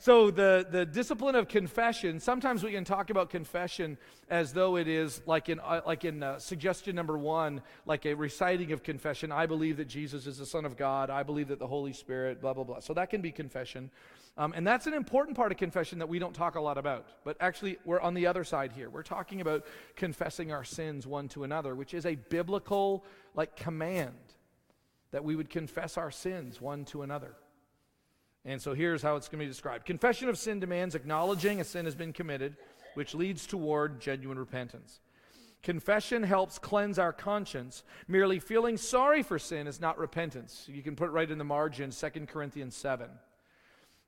[0.00, 3.98] so, the, the discipline of confession, sometimes we can talk about confession
[4.30, 8.14] as though it is like in, uh, like in uh, suggestion number one, like a
[8.14, 9.32] reciting of confession.
[9.32, 11.10] I believe that Jesus is the Son of God.
[11.10, 12.78] I believe that the Holy Spirit, blah, blah, blah.
[12.78, 13.90] So, that can be confession.
[14.36, 17.08] Um, and that's an important part of confession that we don't talk a lot about.
[17.24, 18.88] But actually, we're on the other side here.
[18.90, 24.14] We're talking about confessing our sins one to another, which is a biblical like command
[25.10, 27.34] that we would confess our sins one to another.
[28.48, 31.64] And so here's how it's going to be described Confession of sin demands acknowledging a
[31.64, 32.56] sin has been committed,
[32.94, 35.00] which leads toward genuine repentance.
[35.62, 37.82] Confession helps cleanse our conscience.
[38.06, 40.64] Merely feeling sorry for sin is not repentance.
[40.66, 43.10] You can put it right in the margin, 2 Corinthians 7.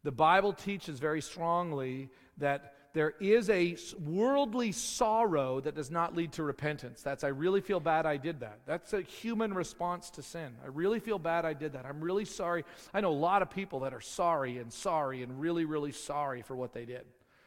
[0.05, 6.33] The Bible teaches very strongly that there is a worldly sorrow that does not lead
[6.33, 7.03] to repentance.
[7.03, 8.61] That's, I really feel bad I did that.
[8.66, 10.55] That's a human response to sin.
[10.64, 11.87] I really feel bad I did that.
[11.87, 12.64] I'm really sorry.
[12.92, 16.42] I know a lot of people that are sorry and sorry and really, really sorry
[16.42, 17.05] for what they did.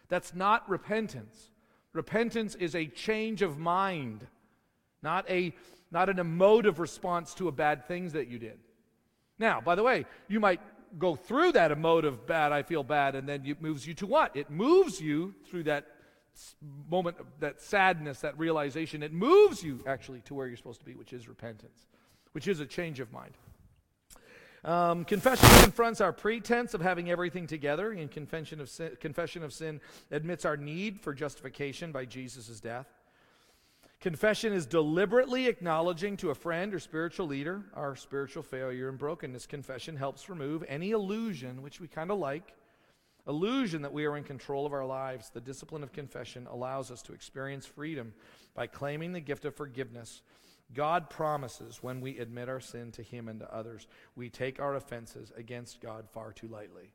[0.07, 1.49] That's not repentance.
[1.91, 4.25] Repentance is a change of mind,
[5.01, 5.53] not, a,
[5.91, 8.59] not an emotive response to a bad things that you did.
[9.39, 10.61] Now, by the way, you might
[10.97, 14.35] go through that emotive bad, I feel bad, and then it moves you to what?
[14.35, 15.87] It moves you through that
[16.89, 19.03] moment, that sadness, that realization.
[19.03, 21.87] It moves you actually to where you're supposed to be, which is repentance,
[22.31, 23.33] which is a change of mind.
[24.65, 29.51] Um, confession confronts our pretense of having everything together, and confession of sin, confession of
[29.51, 32.87] sin admits our need for justification by Jesus' death.
[34.03, 39.45] Confession is deliberately acknowledging to a friend or spiritual leader our spiritual failure and brokenness.
[39.45, 42.53] Confession helps remove any illusion, which we kind of like,
[43.29, 45.29] illusion that we are in control of our lives.
[45.29, 48.13] The discipline of confession allows us to experience freedom
[48.53, 50.21] by claiming the gift of forgiveness.
[50.73, 53.87] God promises when we admit our sin to Him and to others,
[54.17, 56.91] we take our offenses against God far too lightly.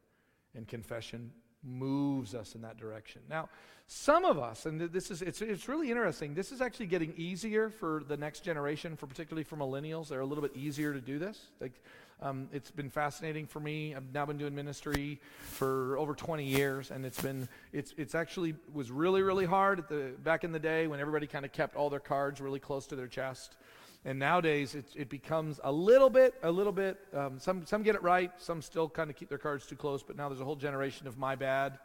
[0.55, 1.31] And confession
[1.63, 3.23] moves us in that direction.
[3.29, 3.49] Now,
[3.87, 7.71] some of us, and this is it's, it's really interesting, this is actually getting easier
[7.71, 10.09] for the next generation, for particularly for millennials.
[10.09, 11.39] They're a little bit easier to do this.
[11.59, 11.73] Like,
[12.21, 13.95] um, it's been fascinating for me.
[13.95, 18.57] I've now been doing ministry for over 20 years, and it's been it's it's actually
[18.75, 21.77] was really really hard at the back in the day when everybody kind of kept
[21.77, 23.57] all their cards really close to their chest.
[24.05, 26.99] And nowadays, it, it becomes a little bit, a little bit.
[27.13, 28.31] Um, some some get it right.
[28.39, 30.03] Some still kind of keep their cards too close.
[30.03, 31.79] But now there's a whole generation of my bad.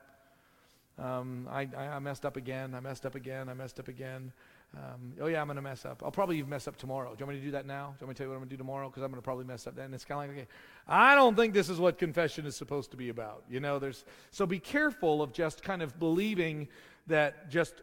[0.99, 2.75] Um, I, I, messed up again.
[2.75, 3.49] I messed up again.
[3.49, 4.31] I messed up again.
[4.75, 6.01] Um, oh yeah, I'm going to mess up.
[6.03, 7.09] I'll probably mess up tomorrow.
[7.09, 7.95] Do you want me to do that now?
[7.97, 8.89] Do you want me to tell you what I'm going to do tomorrow?
[8.89, 9.85] Because I'm going to probably mess up then.
[9.85, 10.51] And it's kind of like, okay,
[10.87, 13.43] I don't think this is what confession is supposed to be about.
[13.49, 16.67] You know, there's so be careful of just kind of believing
[17.07, 17.73] that just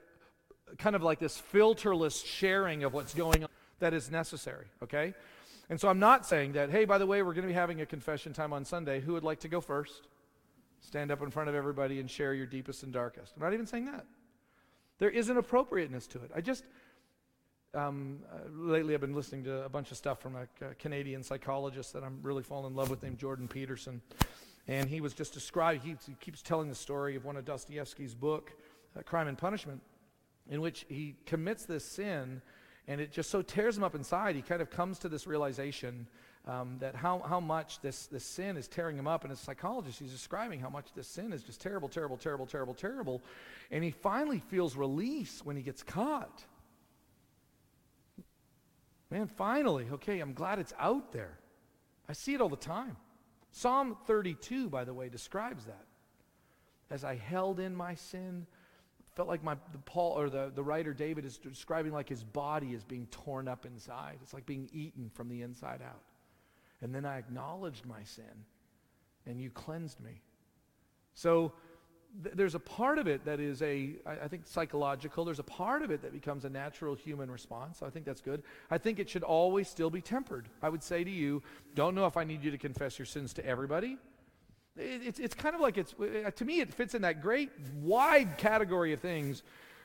[0.78, 5.14] kind of like this filterless sharing of what's going on that is necessary, okay?
[5.68, 7.80] And so I'm not saying that, hey, by the way, we're going to be having
[7.80, 9.00] a confession time on Sunday.
[9.00, 10.08] Who would like to go first?
[10.80, 13.34] Stand up in front of everybody and share your deepest and darkest.
[13.36, 14.04] I'm not even saying that.
[14.98, 16.30] There is an appropriateness to it.
[16.34, 16.64] I just,
[17.74, 21.22] um, uh, lately I've been listening to a bunch of stuff from a, a Canadian
[21.22, 24.02] psychologist that I'm really falling in love with named Jordan Peterson.
[24.66, 28.14] And he was just describing, he, he keeps telling the story of one of Dostoevsky's
[28.14, 28.52] book,
[28.98, 29.80] uh, Crime and Punishment,
[30.48, 32.42] in which he commits this sin
[32.90, 34.35] and it just so tears him up inside.
[34.35, 36.09] He kind of comes to this realization
[36.44, 39.22] um, that how, how much this, this sin is tearing him up.
[39.22, 42.46] And as a psychologist, he's describing how much this sin is just terrible, terrible, terrible,
[42.46, 43.22] terrible, terrible.
[43.70, 46.42] And he finally feels release when he gets caught.
[49.09, 51.38] Man, finally, okay, I'm glad it's out there.
[52.09, 52.96] I see it all the time.
[53.53, 55.87] Psalm 32, by the way, describes that.
[56.90, 58.48] As I held in my sin,
[59.14, 62.68] felt like my the Paul or the, the writer David is describing like his body
[62.68, 64.18] is being torn up inside.
[64.22, 66.02] It's like being eaten from the inside out.
[66.82, 68.44] And then I acknowledged my sin,
[69.26, 70.22] and you cleansed me.
[71.14, 71.52] So
[72.22, 75.24] th- there's a part of it that is a, I, I think, psychological.
[75.24, 77.82] There's a part of it that becomes a natural human response.
[77.82, 78.42] I think that's good.
[78.70, 80.48] I think it should always still be tempered.
[80.62, 81.42] I would say to you,
[81.74, 83.98] don't know if I need you to confess your sins to everybody.
[84.76, 88.38] It's, it's kind of like it's, uh, to me, it fits in that great wide
[88.38, 89.42] category of things,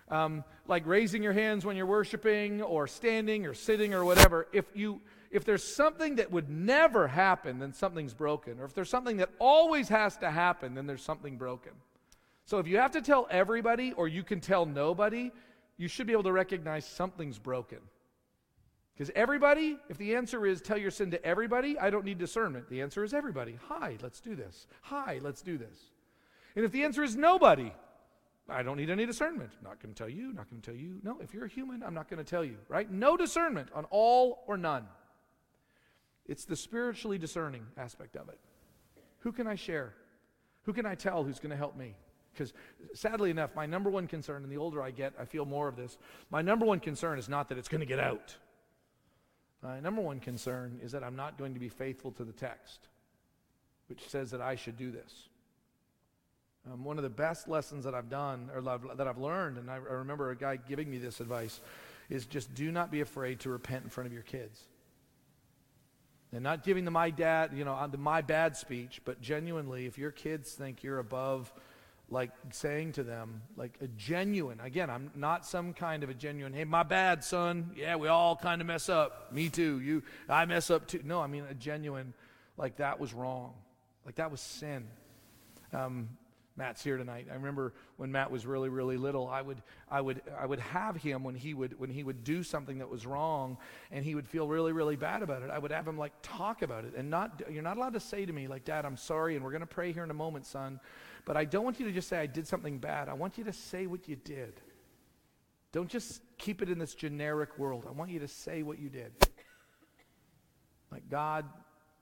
[0.10, 4.48] um, like raising your hands when you're worshiping or standing or sitting or whatever.
[4.54, 5.02] If, you,
[5.32, 8.60] if there's something that would never happen, then something's broken.
[8.60, 11.72] Or if there's something that always has to happen, then there's something broken.
[12.46, 15.32] So if you have to tell everybody or you can tell nobody,
[15.78, 17.80] you should be able to recognize something's broken.
[18.96, 22.70] Because everybody, if the answer is tell your sin to everybody, I don't need discernment.
[22.70, 23.58] The answer is everybody.
[23.68, 24.68] Hi, let's do this.
[24.84, 25.92] Hi, let's do this.
[26.56, 27.74] And if the answer is nobody,
[28.48, 29.52] I don't need any discernment.
[29.62, 31.00] Not going to tell you, not going to tell you.
[31.04, 32.90] No, if you're a human, I'm not going to tell you, right?
[32.90, 34.86] No discernment on all or none.
[36.26, 38.40] It's the spiritually discerning aspect of it.
[39.20, 39.94] Who can I share?
[40.64, 41.96] Who can I tell who's going to help me?
[42.32, 42.54] Because
[42.94, 45.76] sadly enough, my number one concern, and the older I get, I feel more of
[45.76, 45.98] this.
[46.30, 48.36] My number one concern is not that it's going to get out.
[49.66, 52.88] My number one concern is that I'm not going to be faithful to the text,
[53.88, 55.28] which says that I should do this.
[56.72, 58.62] Um, one of the best lessons that I've done or
[58.96, 61.62] that I've learned, and I, I remember a guy giving me this advice,
[62.10, 64.62] is just do not be afraid to repent in front of your kids.
[66.32, 70.12] And not giving the my dad, you know, my bad speech, but genuinely, if your
[70.12, 71.52] kids think you're above,
[72.10, 76.54] like saying to them, like a genuine, again, I'm not some kind of a genuine,
[76.54, 77.72] hey, my bad, son.
[77.76, 79.32] Yeah, we all kind of mess up.
[79.32, 79.80] Me too.
[79.80, 81.02] You, I mess up too.
[81.04, 82.14] No, I mean a genuine,
[82.58, 83.54] like that was wrong.
[84.06, 84.86] Like that was sin.
[85.74, 86.10] Um,
[86.58, 87.28] Matt's here tonight.
[87.30, 90.96] I remember when Matt was really, really little, I would, I would, I would have
[90.96, 93.58] him when he would, when he would do something that was wrong,
[93.92, 95.50] and he would feel really, really bad about it.
[95.50, 98.26] I would have him like talk about it, and not, you're not allowed to say
[98.26, 100.46] to me like, Dad, I'm sorry, and we're going to pray here in a moment,
[100.46, 100.80] son,
[101.26, 103.10] but I don't want you to just say I did something bad.
[103.10, 104.62] I want you to say what you did.
[105.72, 107.86] Don't just keep it in this generic world.
[107.88, 109.12] I want you to say what you did.
[110.92, 111.46] Like, God,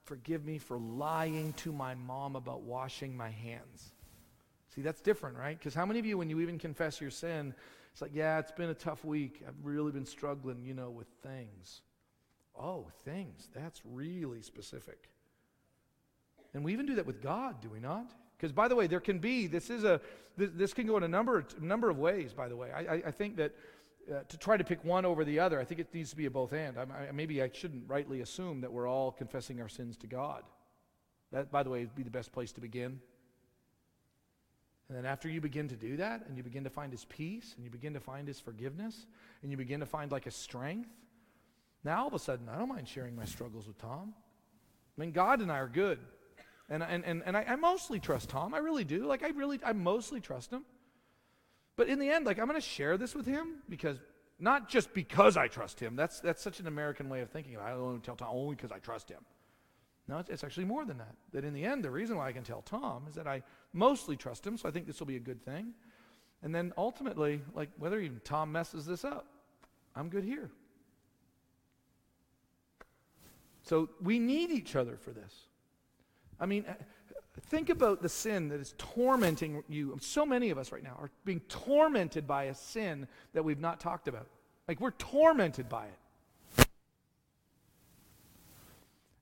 [0.04, 3.92] forgive me for lying to my mom about washing my hands.
[4.74, 5.58] See, that's different, right?
[5.58, 7.54] Because how many of you, when you even confess your sin,
[7.92, 9.42] it's like, yeah, it's been a tough week.
[9.46, 11.82] I've really been struggling, you know, with things.
[12.56, 13.48] Oh, things.
[13.54, 15.08] That's really specific.
[16.52, 18.12] And we even do that with God, do we not?
[18.44, 20.02] Because, by the way, there can be, this is a,
[20.36, 22.70] this, this can go in a number, number of ways, by the way.
[22.70, 23.52] I, I, I think that
[24.06, 26.26] uh, to try to pick one over the other, I think it needs to be
[26.26, 26.76] a both and.
[26.76, 30.42] I, maybe I shouldn't rightly assume that we're all confessing our sins to God.
[31.32, 33.00] That, by the way, would be the best place to begin.
[34.90, 37.54] And then after you begin to do that, and you begin to find his peace,
[37.56, 39.06] and you begin to find his forgiveness,
[39.40, 40.90] and you begin to find like a strength,
[41.82, 44.12] now all of a sudden, I don't mind sharing my struggles with Tom.
[44.98, 45.98] I mean, God and I are good.
[46.68, 48.54] And, and, and, and I, I mostly trust Tom.
[48.54, 49.06] I really do.
[49.06, 50.64] Like, I really, I mostly trust him.
[51.76, 53.98] But in the end, like, I'm going to share this with him because,
[54.38, 55.96] not just because I trust him.
[55.96, 57.56] That's, that's such an American way of thinking.
[57.58, 59.20] I to tell Tom only because I trust him.
[60.06, 61.14] No, it's, it's actually more than that.
[61.32, 63.42] That in the end, the reason why I can tell Tom is that I
[63.72, 65.72] mostly trust him, so I think this will be a good thing.
[66.42, 69.26] And then ultimately, like whether even Tom messes this up,
[69.96, 70.50] I'm good here.
[73.62, 75.34] So we need each other for this.
[76.40, 76.64] I mean,
[77.48, 79.96] think about the sin that is tormenting you.
[80.00, 83.80] So many of us right now are being tormented by a sin that we've not
[83.80, 84.26] talked about.
[84.68, 86.66] Like we're tormented by it.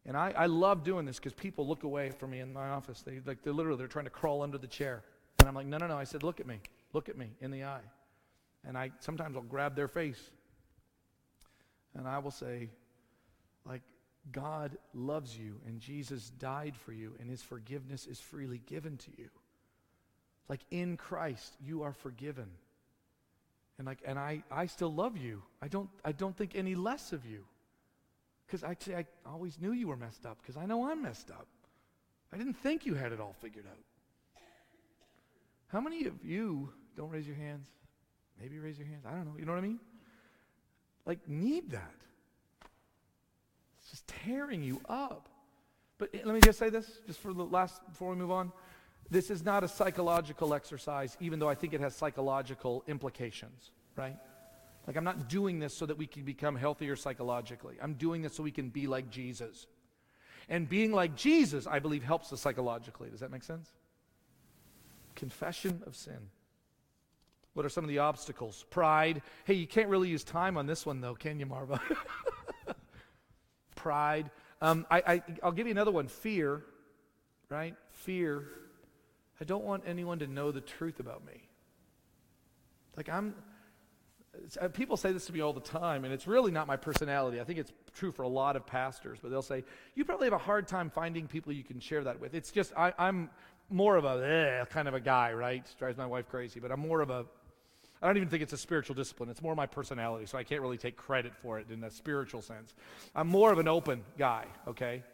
[0.04, 3.02] And I, I love doing this because people look away from me in my office.
[3.02, 5.04] They like they're literally they're trying to crawl under the chair.
[5.38, 5.96] And I'm like, no, no, no.
[5.96, 6.60] I said, look at me.
[6.92, 7.80] Look at me in the eye.
[8.66, 10.30] And I sometimes I'll grab their face.
[11.94, 12.70] And I will say,
[13.66, 13.82] like,
[14.30, 19.10] God loves you and Jesus died for you and his forgiveness is freely given to
[19.18, 19.28] you.
[20.48, 22.48] Like in Christ, you are forgiven.
[23.78, 25.42] And like and I, I still love you.
[25.60, 27.44] I don't I don't think any less of you.
[28.46, 31.46] Because I, I always knew you were messed up, because I know I'm messed up.
[32.34, 33.78] I didn't think you had it all figured out.
[35.68, 37.66] How many of you, don't raise your hands,
[38.38, 39.80] maybe raise your hands, I don't know, you know what I mean?
[41.06, 41.94] Like, need that.
[43.92, 45.28] Just tearing you up.
[45.98, 48.50] But eh, let me just say this, just for the last, before we move on.
[49.10, 54.16] This is not a psychological exercise, even though I think it has psychological implications, right?
[54.86, 57.76] Like, I'm not doing this so that we can become healthier psychologically.
[57.80, 59.66] I'm doing this so we can be like Jesus.
[60.48, 63.10] And being like Jesus, I believe, helps us psychologically.
[63.10, 63.70] Does that make sense?
[65.14, 66.30] Confession of sin.
[67.54, 68.64] What are some of the obstacles?
[68.70, 69.20] Pride.
[69.44, 71.80] Hey, you can't really use time on this one, though, can you, Marva?
[73.74, 74.30] Pride.
[74.60, 76.62] Um, I, I, I'll give you another one fear,
[77.48, 77.74] right?
[77.90, 78.44] Fear.
[79.40, 81.48] I don't want anyone to know the truth about me.
[82.96, 83.34] Like, I'm.
[84.60, 87.38] Uh, people say this to me all the time, and it's really not my personality.
[87.40, 89.64] I think it's true for a lot of pastors, but they'll say,
[89.94, 92.34] You probably have a hard time finding people you can share that with.
[92.34, 93.28] It's just, I, am
[93.68, 95.66] more of a eh, kind of a guy, right?
[95.78, 97.26] Drives my wife crazy, but I'm more of a,
[98.02, 99.28] I don't even think it's a spiritual discipline.
[99.28, 102.42] It's more my personality, so I can't really take credit for it in a spiritual
[102.42, 102.74] sense.
[103.14, 105.04] I'm more of an open guy, okay?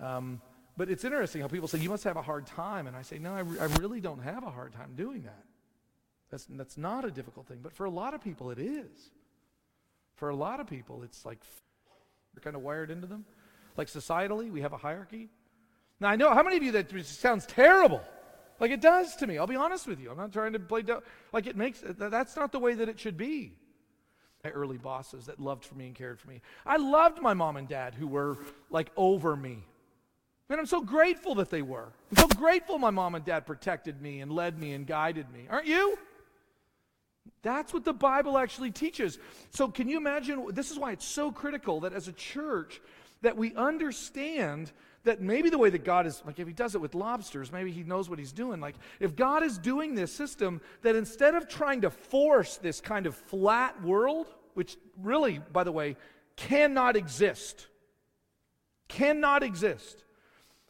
[0.00, 0.40] Um,
[0.76, 2.88] but it's interesting how people say, You must have a hard time.
[2.88, 5.44] And I say, No, I, re- I really don't have a hard time doing that.
[6.30, 7.60] That's, that's not a difficult thing.
[7.62, 9.10] But for a lot of people, it is.
[10.16, 11.38] For a lot of people, it's like
[12.34, 13.24] we're kind of wired into them.
[13.76, 15.28] Like societally, we have a hierarchy.
[16.00, 18.02] Now, I know how many of you that sounds terrible.
[18.60, 19.38] Like it does to me.
[19.38, 20.10] I'll be honest with you.
[20.10, 21.02] I'm not trying to play down.
[21.32, 23.52] Like it makes, that's not the way that it should be.
[24.42, 26.42] My early bosses that loved for me and cared for me.
[26.66, 28.38] I loved my mom and dad who were
[28.70, 29.64] like over me.
[30.50, 31.88] And I'm so grateful that they were.
[32.10, 35.46] I'm so grateful my mom and dad protected me and led me and guided me.
[35.48, 35.98] Aren't you?
[37.42, 39.18] That's what the Bible actually teaches.
[39.50, 42.80] So can you imagine this is why it's so critical that as a church
[43.22, 44.70] that we understand
[45.04, 47.70] that maybe the way that God is, like if He does it with lobsters, maybe
[47.70, 48.60] He knows what He's doing.
[48.60, 53.06] Like if God is doing this system, that instead of trying to force this kind
[53.06, 55.96] of flat world, which really, by the way,
[56.36, 57.66] cannot exist,
[58.88, 60.04] cannot exist,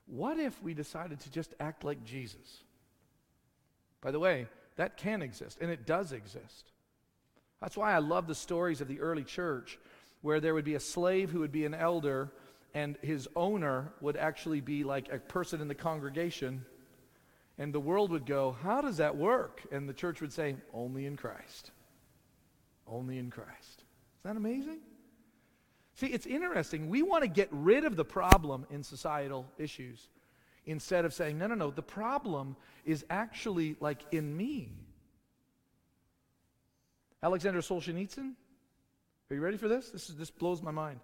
[0.07, 2.63] what if we decided to just act like Jesus?
[4.01, 6.73] By the way, that can exist, and it does exist.
[7.61, 9.79] That's why I love the stories of the early church
[10.21, 12.33] where there would be a slave who would be an elder
[12.75, 16.65] and his owner would actually be like a person in the congregation.
[17.57, 19.63] And the world would go, How does that work?
[19.71, 21.71] And the church would say, Only in Christ.
[22.87, 23.85] Only in Christ.
[24.25, 24.81] Isn't that amazing?
[25.95, 26.89] See, it's interesting.
[26.89, 30.09] We want to get rid of the problem in societal issues
[30.67, 34.73] instead of saying, no, no, no, the problem is actually like in me.
[37.23, 38.33] Alexander Solzhenitsyn,
[39.31, 39.91] are you ready for this?
[39.91, 41.01] This, is, this blows my mind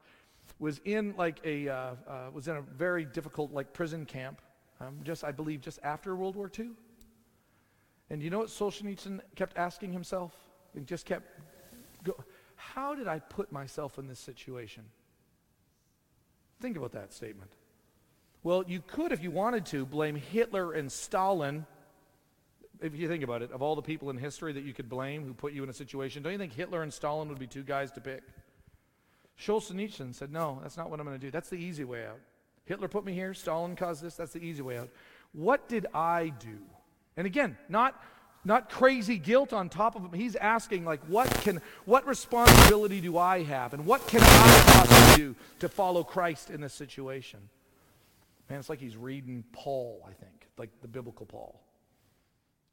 [0.60, 1.74] was in like a uh,
[2.06, 4.40] uh, was in a very difficult like prison camp,
[4.80, 6.70] um, just I believe just after World War II.
[8.10, 10.34] And you know what Solzhenitsyn kept asking himself?
[10.74, 11.26] He just kept,
[12.02, 12.16] go,
[12.56, 14.84] how did I put myself in this situation?
[16.60, 17.52] Think about that statement.
[18.42, 21.66] Well, you could, if you wanted to, blame Hitler and Stalin.
[22.80, 25.24] If you think about it, of all the people in history that you could blame
[25.24, 27.62] who put you in a situation, don't you think Hitler and Stalin would be two
[27.62, 28.22] guys to pick?
[29.40, 31.30] Solzhenitsyn said, No, that's not what I'm going to do.
[31.30, 32.20] That's the easy way out.
[32.66, 34.90] Hitler put me here, Stalin caused this, that's the easy way out.
[35.32, 36.58] What did I do?
[37.16, 38.00] And again, not
[38.42, 40.12] not crazy guilt on top of him.
[40.14, 43.74] He's asking, like, what can what responsibility do I have?
[43.74, 47.40] And what can I possibly do to follow Christ in this situation?
[48.48, 51.60] Man, it's like he's reading Paul, I think, like the biblical Paul.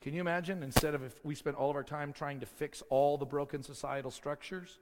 [0.01, 0.63] Can you imagine?
[0.63, 3.61] Instead of if we spent all of our time trying to fix all the broken
[3.61, 4.80] societal structures,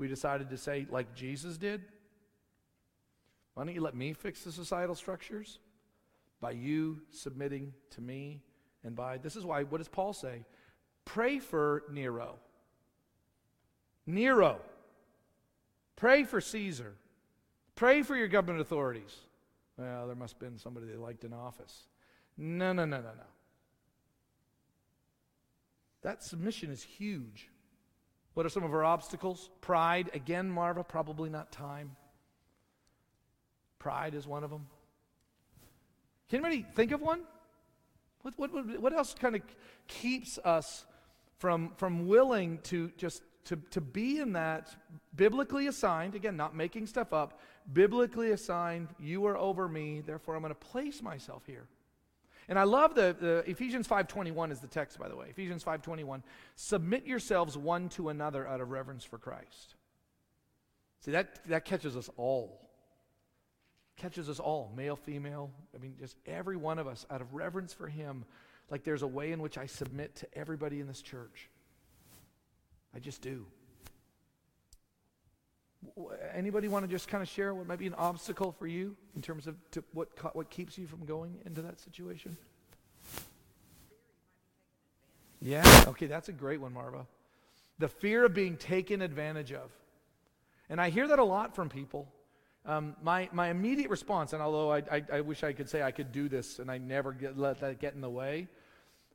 [0.00, 1.82] we decided to say, like Jesus did,
[3.52, 5.58] why don't you let me fix the societal structures?
[6.40, 8.40] By you submitting to me
[8.82, 10.46] and by, this is why, what does Paul say?
[11.04, 12.36] Pray for Nero.
[14.06, 14.58] Nero.
[15.96, 16.94] Pray for Caesar.
[17.74, 19.14] Pray for your government authorities.
[19.76, 21.88] Well, there must have been somebody they liked in office.
[22.38, 23.30] No, no, no, no, no.
[26.00, 27.50] That submission is huge.
[28.34, 29.50] What are some of our obstacles?
[29.60, 30.10] Pride.
[30.14, 31.96] Again, Marva, probably not time.
[33.78, 34.66] Pride is one of them.
[36.28, 37.22] Can anybody think of one?
[38.22, 39.42] What, what, what else kind of
[39.88, 40.84] keeps us
[41.38, 44.76] from, from willing to just to, to be in that
[45.16, 47.40] biblically assigned, again, not making stuff up,
[47.72, 51.66] biblically assigned, you are over me, therefore I'm going to place myself here.
[52.50, 55.28] And I love the, the Ephesians 5.21 is the text, by the way.
[55.30, 56.22] Ephesians 5.21.
[56.56, 59.76] Submit yourselves one to another out of reverence for Christ.
[61.04, 62.68] See, that, that catches us all.
[63.96, 65.52] Catches us all, male, female.
[65.76, 68.24] I mean, just every one of us out of reverence for Him.
[68.68, 71.48] Like there's a way in which I submit to everybody in this church.
[72.92, 73.46] I just do.
[76.34, 79.22] Anybody want to just kind of share what might be an obstacle for you in
[79.22, 79.56] terms of
[79.92, 82.36] what, what keeps you from going into that situation?
[85.40, 87.06] Yeah, okay, that's a great one, Marva.
[87.78, 89.70] The fear of being taken advantage of.
[90.68, 92.06] And I hear that a lot from people.
[92.66, 95.90] Um, my, my immediate response, and although I, I, I, wish I could say I
[95.90, 98.48] could do this and I never get, let that get in the way,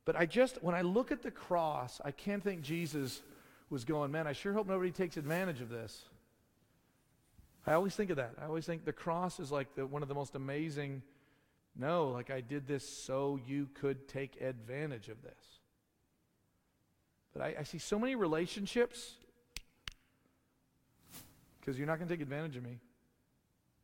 [0.04, 3.22] but I just, when I look at the cross, I can't think Jesus
[3.70, 6.06] was going, man, I sure hope nobody takes advantage of this.
[7.68, 8.34] I always think of that.
[8.42, 11.02] I always think the cross is like the, one of the most amazing.
[11.76, 15.34] No, like I did this so you could take advantage of this.
[17.34, 19.14] But I, I see so many relationships
[21.60, 22.80] because you're not going to take advantage of me.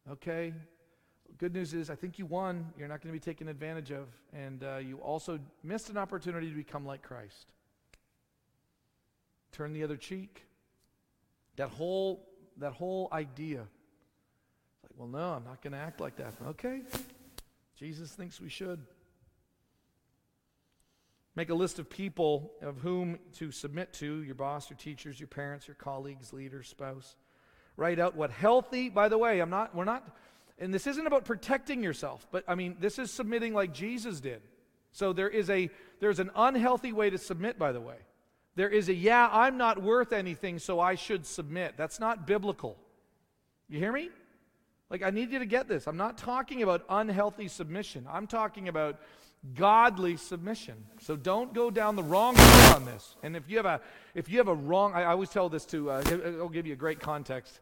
[0.10, 0.54] Okay.
[1.38, 2.72] Good news is, I think you won.
[2.78, 4.08] You're not going to be taken advantage of.
[4.32, 7.52] And uh, you also missed an opportunity to become like Christ.
[9.52, 10.46] Turn the other cheek.
[11.56, 12.28] That whole
[12.58, 13.62] that whole idea.
[13.62, 16.34] It's like, well, no, I'm not going to act like that.
[16.48, 16.82] Okay.
[17.76, 18.80] Jesus thinks we should.
[21.36, 25.28] Make a list of people of whom to submit to your boss, your teachers, your
[25.28, 27.16] parents, your colleagues, leaders, spouse.
[27.78, 30.16] Write out what healthy, by the way, I'm not, we're not,
[30.60, 34.42] and this isn't about protecting yourself, but I mean, this is submitting like Jesus did.
[34.92, 35.70] So there is a,
[36.02, 37.96] there's an unhealthy way to submit, by the way.
[38.56, 41.76] There is a, yeah, I'm not worth anything, so I should submit.
[41.78, 42.78] That's not biblical.
[43.70, 44.10] You hear me?
[44.90, 45.88] Like, I need you to get this.
[45.88, 48.06] I'm not talking about unhealthy submission.
[48.12, 49.00] I'm talking about
[49.56, 50.76] godly submission.
[51.00, 53.16] So don't go down the wrong road on this.
[53.24, 53.82] And if you have a
[54.14, 55.92] if you have a wrong, I, always tell this to.
[55.92, 56.04] Uh,
[56.40, 57.62] I'll give you a great context.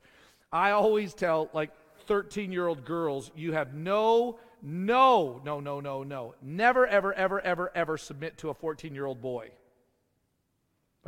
[0.52, 1.70] I always tell like
[2.08, 7.40] 13 year old girls, you have no, no, no, no, no, no, never, ever, ever,
[7.42, 9.52] ever, ever submit to a 14 year old boy.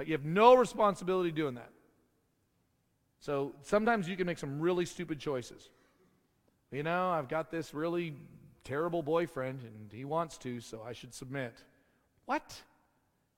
[0.08, 1.70] You have no responsibility doing that.
[3.20, 5.70] So sometimes you can make some really stupid choices.
[6.72, 8.16] You know, I've got this really
[8.64, 11.54] terrible boyfriend and he wants to, so I should submit.
[12.26, 12.62] What?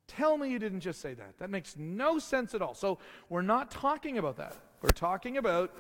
[0.08, 1.38] Tell me you didn't just say that.
[1.40, 2.76] That makes no sense at all.
[2.76, 3.00] So
[3.30, 4.56] we're not talking about that.
[4.82, 5.72] We're talking about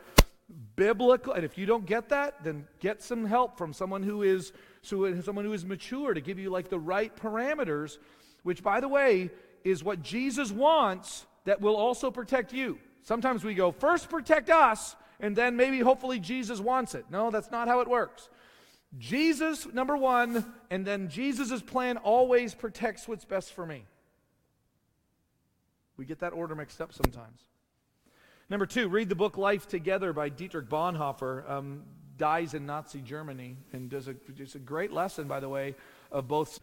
[0.75, 4.51] biblical and if you don't get that then get some help from someone who is
[4.81, 7.97] someone who is mature to give you like the right parameters
[8.43, 9.31] which by the way
[9.63, 12.77] is what Jesus wants that will also protect you.
[13.03, 17.05] Sometimes we go first protect us and then maybe hopefully Jesus wants it.
[17.09, 18.29] No, that's not how it works.
[18.97, 23.85] Jesus, number one, and then Jesus' plan always protects what's best for me.
[25.97, 27.41] We get that order mixed up sometimes.
[28.49, 31.49] Number two, read the book Life Together by Dietrich Bonhoeffer.
[31.49, 31.83] Um,
[32.17, 35.75] dies in Nazi Germany and does a, does a great lesson, by the way,
[36.11, 36.59] of both.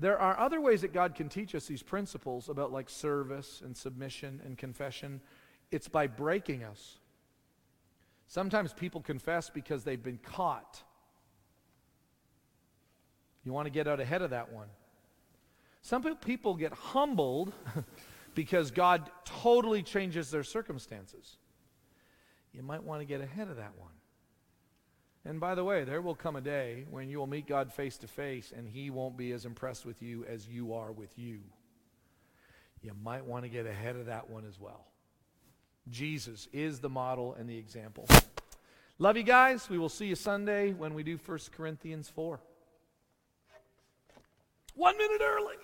[0.00, 3.76] There are other ways that God can teach us these principles about like service and
[3.76, 5.20] submission and confession.
[5.70, 6.98] It's by breaking us.
[8.26, 10.82] Sometimes people confess because they've been caught
[13.44, 14.68] you want to get out ahead of that one.
[15.82, 17.52] Some people get humbled
[18.34, 21.38] because God totally changes their circumstances.
[22.52, 23.92] You might want to get ahead of that one.
[25.24, 27.98] And by the way, there will come a day when you will meet God face
[27.98, 31.40] to face and he won't be as impressed with you as you are with you.
[32.82, 34.86] You might want to get ahead of that one as well.
[35.90, 38.06] Jesus is the model and the example.
[38.98, 39.68] Love you guys.
[39.68, 42.40] We will see you Sunday when we do 1 Corinthians 4.
[44.74, 45.56] One minute early.